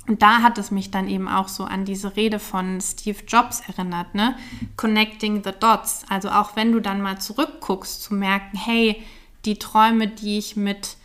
Und 0.09 0.21
da 0.21 0.42
hat 0.42 0.59
es 0.59 0.73
mich 0.73 0.90
dann 0.90 1.07
eben 1.09 1.29
auch 1.29 1.47
so 1.47 1.64
an 1.64 1.85
diese 1.85 2.16
Rede 2.16 2.40
von 2.40 2.81
Steve 2.81 3.18
Jobs 3.29 3.61
erinnert, 3.61 4.16
ne? 4.16 4.35
Connecting 4.77 5.45
the 5.45 5.53
dots. 5.59 6.05
Also 6.09 6.31
auch 6.31 6.57
wenn 6.57 6.73
du 6.73 6.81
dann 6.81 7.03
mal 7.03 7.21
zurückguckst, 7.21 8.03
zu 8.03 8.14
merken, 8.14 8.57
hey, 8.57 9.01
die 9.45 9.59
Träume, 9.59 10.09
die 10.09 10.38
ich 10.38 10.57
mit 10.57 10.97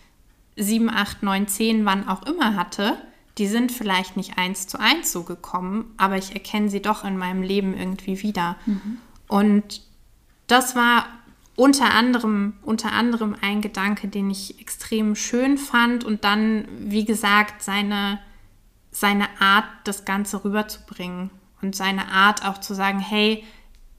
7, 0.56 0.90
8, 0.90 1.22
9, 1.22 1.48
10, 1.48 1.86
wann 1.86 2.08
auch 2.08 2.24
immer 2.24 2.56
hatte, 2.56 2.98
die 3.38 3.48
sind 3.48 3.72
vielleicht 3.72 4.18
nicht 4.18 4.38
eins 4.38 4.68
zu 4.68 4.80
eins 4.80 5.12
so 5.12 5.24
gekommen, 5.24 5.94
aber 5.98 6.18
ich 6.18 6.34
erkenne 6.34 6.70
sie 6.70 6.82
doch 6.82 7.04
in 7.04 7.18
meinem 7.18 7.44
Leben 7.44 7.78
irgendwie 7.78 8.24
wieder. 8.24 8.56
Mhm. 8.66 8.98
Und 9.28 9.82
das 10.48 10.76
war 10.76 11.06
unter 11.56 11.94
anderem, 11.94 12.54
unter 12.62 12.92
anderem 12.92 13.36
ein 13.42 13.62
Gedanke, 13.62 14.08
den 14.08 14.30
ich 14.30 14.60
extrem 14.60 15.16
schön 15.16 15.58
fand 15.58 16.04
und 16.04 16.24
dann, 16.24 16.68
wie 16.80 17.06
gesagt, 17.06 17.64
seine, 17.64 18.20
seine 18.92 19.28
Art, 19.40 19.66
das 19.84 20.06
Ganze 20.06 20.44
rüberzubringen 20.44 21.32
und 21.62 21.76
seine 21.76 22.12
Art 22.12 22.46
auch 22.46 22.60
zu 22.60 22.74
sagen, 22.74 23.00
hey, 23.00 23.44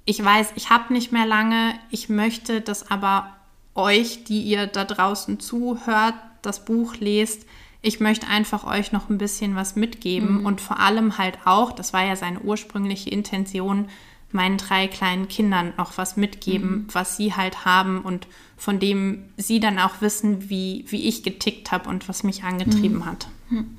ich 0.05 0.25
weiß, 0.25 0.53
ich 0.55 0.71
habe 0.71 0.93
nicht 0.93 1.13
mehr 1.13 1.27
lange, 1.27 1.75
ich 1.91 2.09
möchte 2.09 2.61
das 2.61 2.91
aber 2.91 3.37
euch, 3.75 4.25
die 4.25 4.43
ihr 4.43 4.67
da 4.67 4.85
draußen 4.85 5.39
zuhört, 5.39 6.15
das 6.43 6.65
Buch 6.65 6.97
lest, 6.97 7.45
ich 7.81 8.01
möchte 8.01 8.27
einfach 8.27 8.65
euch 8.65 8.93
noch 8.93 9.09
ein 9.09 9.19
bisschen 9.19 9.55
was 9.55 9.77
mitgeben 9.77 10.41
mhm. 10.41 10.47
und 10.47 10.61
vor 10.61 10.81
allem 10.81 11.19
halt 11.19 11.39
auch, 11.45 11.73
das 11.73 11.93
war 11.93 12.05
ja 12.05 12.17
seine 12.17 12.41
ursprüngliche 12.41 13.11
Intention, 13.11 13.89
meinen 14.31 14.59
drei 14.59 14.89
kleinen 14.89 15.29
Kindern 15.29 15.73
noch 15.79 15.97
was 15.97 16.17
mitgeben, 16.17 16.71
mhm. 16.71 16.87
was 16.93 17.17
sie 17.17 17.35
halt 17.35 17.65
haben 17.65 18.03
und 18.03 18.27
von 18.57 18.79
dem 18.79 19.25
sie 19.37 19.61
dann 19.61 19.79
auch 19.79 20.01
wissen, 20.01 20.51
wie, 20.51 20.85
wie 20.89 21.09
ich 21.09 21.23
getickt 21.23 21.71
habe 21.71 21.89
und 21.89 22.09
was 22.09 22.25
mich 22.25 22.45
angetrieben 22.45 22.99
mhm. 22.99 23.07
hat. 23.07 23.29
Mhm. 23.49 23.77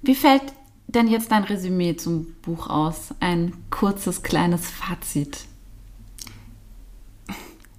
Wie 0.00 0.14
fällt 0.14 0.54
denn 0.86 1.08
jetzt 1.08 1.32
dein 1.32 1.44
Resümee 1.44 1.96
zum 1.96 2.34
Buch 2.40 2.70
aus? 2.70 3.14
Ein 3.20 3.52
kurzes, 3.70 4.22
kleines 4.22 4.70
Fazit. 4.70 5.47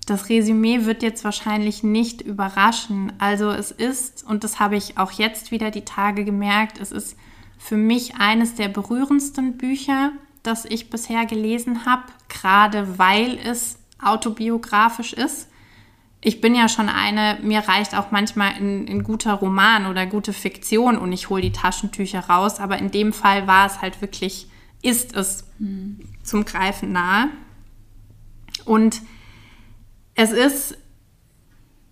Das 0.09 0.29
Resümee 0.29 0.85
wird 0.85 1.03
jetzt 1.03 1.23
wahrscheinlich 1.23 1.83
nicht 1.83 2.21
überraschen. 2.21 3.13
Also 3.19 3.49
es 3.51 3.71
ist, 3.71 4.23
und 4.25 4.43
das 4.43 4.59
habe 4.59 4.75
ich 4.75 4.97
auch 4.97 5.11
jetzt 5.11 5.51
wieder 5.51 5.71
die 5.71 5.85
Tage 5.85 6.25
gemerkt, 6.25 6.79
es 6.79 6.91
ist 6.91 7.17
für 7.57 7.77
mich 7.77 8.15
eines 8.15 8.55
der 8.55 8.69
berührendsten 8.69 9.57
Bücher, 9.57 10.11
das 10.43 10.65
ich 10.65 10.89
bisher 10.89 11.25
gelesen 11.25 11.85
habe, 11.85 12.03
gerade 12.29 12.97
weil 12.97 13.37
es 13.43 13.77
autobiografisch 14.01 15.13
ist. 15.13 15.49
Ich 16.21 16.41
bin 16.41 16.55
ja 16.55 16.67
schon 16.67 16.89
eine, 16.89 17.37
mir 17.41 17.59
reicht 17.59 17.95
auch 17.95 18.11
manchmal 18.11 18.53
ein, 18.53 18.87
ein 18.87 19.03
guter 19.03 19.33
Roman 19.33 19.85
oder 19.85 20.05
gute 20.05 20.33
Fiktion 20.33 20.97
und 20.97 21.11
ich 21.11 21.29
hole 21.29 21.41
die 21.41 21.51
Taschentücher 21.51 22.21
raus, 22.21 22.59
aber 22.59 22.77
in 22.77 22.91
dem 22.91 23.13
Fall 23.13 23.47
war 23.47 23.67
es 23.67 23.81
halt 23.81 24.01
wirklich, 24.01 24.49
ist 24.81 25.15
es 25.15 25.45
hm. 25.59 25.99
zum 26.23 26.45
Greifen 26.45 26.91
nahe. 26.91 27.29
Und 28.65 29.01
es 30.19 30.33
ist 30.33 30.77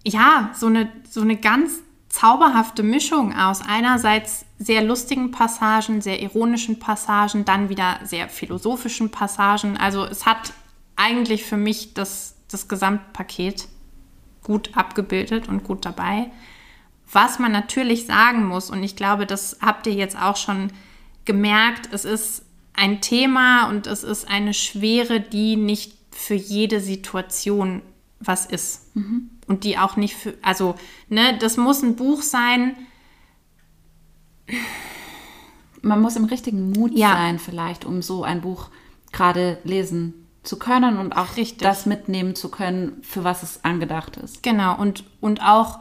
ja 0.04 0.52
so 0.54 0.68
eine, 0.68 0.92
so 1.10 1.22
eine 1.22 1.38
ganz 1.38 1.80
zauberhafte 2.10 2.84
Mischung 2.84 3.34
aus 3.34 3.62
einerseits 3.66 4.46
sehr 4.60 4.84
lustigen 4.84 5.32
Passagen, 5.32 6.02
sehr 6.02 6.22
ironischen 6.22 6.78
Passagen, 6.78 7.46
dann 7.46 7.70
wieder 7.70 8.02
sehr 8.04 8.28
philosophischen 8.28 9.12
Passagen. 9.12 9.78
Also 9.78 10.04
es 10.04 10.26
hat 10.26 10.52
eigentlich 10.98 11.46
für 11.46 11.56
mich 11.56 11.94
das, 11.94 12.36
das 12.52 12.68
Gesamtpaket 12.68 13.70
gut 14.44 14.76
abgebildet 14.76 15.48
und 15.48 15.64
gut 15.64 15.86
dabei. 15.86 16.30
Was 17.10 17.40
man 17.40 17.54
natürlich 17.54 18.08
sagen 18.08 18.46
muss, 18.46 18.70
und 18.70 18.84
ich 18.84 18.98
glaube, 18.98 19.26
das 19.26 19.60
habt 19.62 19.88
ihr 19.88 19.94
jetzt 19.94 20.22
auch 20.22 20.36
schon 20.36 20.74
gemerkt, 21.24 21.90
es 21.94 22.04
ist 22.04 22.44
ein 22.74 23.00
Thema 23.00 23.70
und 23.70 23.88
es 23.88 24.04
ist 24.04 24.28
eine 24.28 24.54
Schwere, 24.54 25.22
die 25.22 25.56
nicht 25.56 25.94
für 26.12 26.36
jede 26.36 26.82
Situation 26.82 27.82
was 28.20 28.46
ist. 28.46 28.96
Mhm. 28.96 29.30
Und 29.48 29.64
die 29.64 29.78
auch 29.78 29.96
nicht 29.96 30.16
für, 30.16 30.34
also, 30.42 30.76
ne, 31.10 31.38
das 31.40 31.58
muss 31.58 31.82
ein 31.82 31.96
Buch 31.96 32.22
sein. 32.22 32.76
Man 35.82 36.02
muss 36.02 36.16
im 36.16 36.26
richtigen 36.26 36.72
Mut 36.72 36.92
ja. 36.94 37.14
sein, 37.14 37.40
vielleicht, 37.40 37.86
um 37.86 38.02
so 38.02 38.24
ein 38.24 38.42
Buch 38.42 38.70
gerade 39.12 39.60
lesen 39.64 40.14
zu 40.44 40.58
können 40.58 40.98
und 40.98 41.16
auch 41.16 41.38
Richtig. 41.38 41.60
das 41.60 41.86
mitnehmen 41.86 42.36
zu 42.36 42.50
können, 42.50 43.02
für 43.04 43.24
was 43.24 43.44
es 43.44 43.64
angedacht 43.64 44.18
ist. 44.18 44.44
Genau, 44.44 44.78
und, 44.78 45.04
und 45.22 45.42
auch 45.42 45.80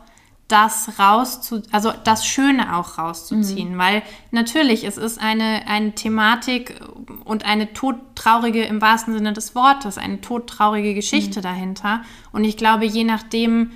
das 0.48 0.98
rauszu, 0.98 1.62
also 1.72 1.92
das 2.04 2.24
Schöne 2.24 2.76
auch 2.76 2.98
rauszuziehen, 2.98 3.74
mhm. 3.74 3.78
weil 3.78 4.02
natürlich 4.30 4.84
es 4.84 4.96
ist 4.96 5.20
eine, 5.20 5.66
eine 5.66 5.92
Thematik 5.92 6.80
und 7.24 7.44
eine 7.44 7.72
todtraurige 7.72 8.62
im 8.62 8.80
wahrsten 8.80 9.12
Sinne 9.12 9.32
des 9.32 9.56
Wortes, 9.56 9.98
eine 9.98 10.20
todtraurige 10.20 10.94
Geschichte 10.94 11.40
mhm. 11.40 11.42
dahinter. 11.42 12.02
Und 12.32 12.44
ich 12.44 12.56
glaube, 12.56 12.84
je 12.84 13.02
nachdem, 13.02 13.72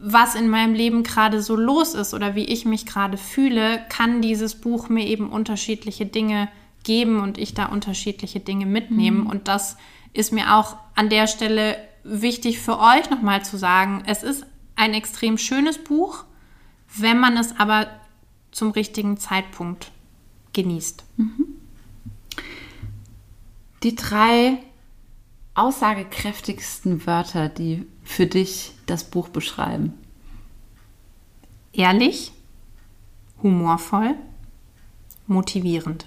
was 0.00 0.34
in 0.34 0.48
meinem 0.48 0.74
Leben 0.74 1.04
gerade 1.04 1.40
so 1.40 1.54
los 1.54 1.94
ist 1.94 2.12
oder 2.12 2.34
wie 2.34 2.44
ich 2.44 2.64
mich 2.64 2.84
gerade 2.84 3.16
fühle, 3.16 3.80
kann 3.88 4.22
dieses 4.22 4.56
Buch 4.56 4.88
mir 4.88 5.06
eben 5.06 5.30
unterschiedliche 5.30 6.06
Dinge 6.06 6.48
geben 6.82 7.20
und 7.20 7.38
ich 7.38 7.54
da 7.54 7.66
unterschiedliche 7.66 8.40
Dinge 8.40 8.66
mitnehmen. 8.66 9.20
Mhm. 9.20 9.26
Und 9.26 9.46
das 9.46 9.76
ist 10.12 10.32
mir 10.32 10.56
auch 10.56 10.76
an 10.96 11.08
der 11.08 11.28
Stelle 11.28 11.76
wichtig 12.02 12.58
für 12.58 12.80
euch 12.80 13.10
nochmal 13.10 13.44
zu 13.44 13.58
sagen. 13.58 14.02
Es 14.06 14.22
ist 14.22 14.44
ein 14.76 14.94
extrem 14.94 15.38
schönes 15.38 15.82
Buch, 15.82 16.24
wenn 16.96 17.18
man 17.18 17.36
es 17.36 17.58
aber 17.58 17.88
zum 18.52 18.70
richtigen 18.70 19.18
Zeitpunkt 19.18 19.90
genießt. 20.52 21.04
Mhm. 21.16 21.46
Die 23.82 23.94
drei 23.94 24.58
aussagekräftigsten 25.54 27.06
Wörter, 27.06 27.48
die 27.48 27.86
für 28.04 28.26
dich 28.26 28.72
das 28.86 29.04
Buch 29.04 29.28
beschreiben. 29.28 29.94
Ehrlich, 31.72 32.32
humorvoll, 33.42 34.14
motivierend. 35.26 36.06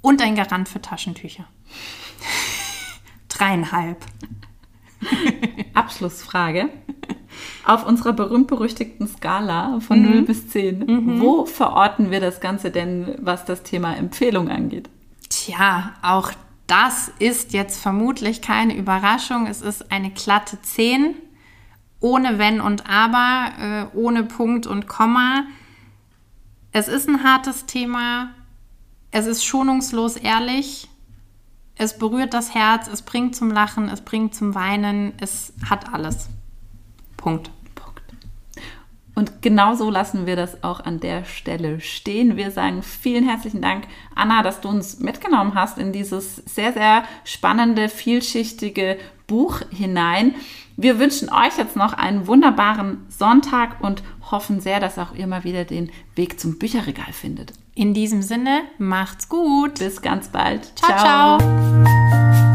Und 0.00 0.20
ein 0.20 0.34
Garant 0.34 0.68
für 0.68 0.82
Taschentücher. 0.82 1.44
Dreieinhalb. 3.28 4.04
Abschlussfrage. 5.74 6.68
Auf 7.64 7.86
unserer 7.86 8.12
berühmt-berüchtigten 8.12 9.08
Skala 9.08 9.80
von 9.80 10.02
mhm. 10.02 10.10
0 10.10 10.22
bis 10.22 10.48
10, 10.48 10.78
mhm. 10.80 11.20
wo 11.20 11.46
verorten 11.46 12.10
wir 12.10 12.20
das 12.20 12.40
Ganze 12.40 12.70
denn, 12.70 13.16
was 13.20 13.44
das 13.44 13.62
Thema 13.62 13.96
Empfehlung 13.96 14.48
angeht? 14.48 14.90
Tja, 15.30 15.94
auch 16.02 16.32
das 16.66 17.10
ist 17.18 17.52
jetzt 17.52 17.80
vermutlich 17.80 18.42
keine 18.42 18.76
Überraschung. 18.76 19.46
Es 19.46 19.62
ist 19.62 19.90
eine 19.90 20.10
glatte 20.10 20.60
10, 20.60 21.14
ohne 22.00 22.38
Wenn 22.38 22.60
und 22.60 22.88
Aber, 22.88 23.90
äh, 23.94 23.96
ohne 23.96 24.24
Punkt 24.24 24.66
und 24.66 24.86
Komma. 24.86 25.44
Es 26.72 26.88
ist 26.88 27.08
ein 27.08 27.24
hartes 27.24 27.66
Thema. 27.66 28.30
Es 29.10 29.26
ist 29.26 29.44
schonungslos 29.44 30.16
ehrlich 30.16 30.88
es 31.76 31.98
berührt 31.98 32.34
das 32.34 32.54
Herz, 32.54 32.88
es 32.88 33.02
bringt 33.02 33.34
zum 33.34 33.50
Lachen, 33.50 33.88
es 33.88 34.00
bringt 34.00 34.34
zum 34.34 34.54
Weinen, 34.54 35.12
es 35.20 35.52
hat 35.68 35.92
alles. 35.92 36.28
Punkt. 37.16 37.50
Punkt. 37.74 38.02
Und 39.14 39.42
genau 39.42 39.74
so 39.74 39.90
lassen 39.90 40.26
wir 40.26 40.36
das 40.36 40.62
auch 40.64 40.80
an 40.80 41.00
der 41.00 41.24
Stelle 41.24 41.80
stehen. 41.80 42.36
Wir 42.36 42.50
sagen 42.50 42.82
vielen 42.82 43.28
herzlichen 43.28 43.62
Dank, 43.62 43.86
Anna, 44.14 44.42
dass 44.42 44.60
du 44.60 44.68
uns 44.68 45.00
mitgenommen 45.00 45.54
hast 45.54 45.78
in 45.78 45.92
dieses 45.92 46.36
sehr, 46.36 46.72
sehr 46.72 47.04
spannende, 47.24 47.88
vielschichtige 47.88 48.98
Buch 49.26 49.60
hinein. 49.70 50.34
Wir 50.76 50.98
wünschen 50.98 51.30
euch 51.30 51.58
jetzt 51.58 51.76
noch 51.76 51.92
einen 51.92 52.26
wunderbaren 52.26 53.04
Sonntag 53.08 53.80
und 53.82 54.02
hoffen 54.30 54.60
sehr, 54.60 54.80
dass 54.80 54.98
auch 54.98 55.14
ihr 55.14 55.26
mal 55.26 55.44
wieder 55.44 55.64
den 55.64 55.90
Weg 56.16 56.40
zum 56.40 56.58
Bücherregal 56.58 57.12
findet. 57.12 57.52
In 57.74 57.94
diesem 57.94 58.22
Sinne, 58.22 58.62
macht's 58.78 59.28
gut. 59.28 59.78
Bis 59.78 60.02
ganz 60.02 60.28
bald. 60.28 60.72
ciao. 60.76 60.90
ciao. 60.98 61.38
ciao. 61.38 62.51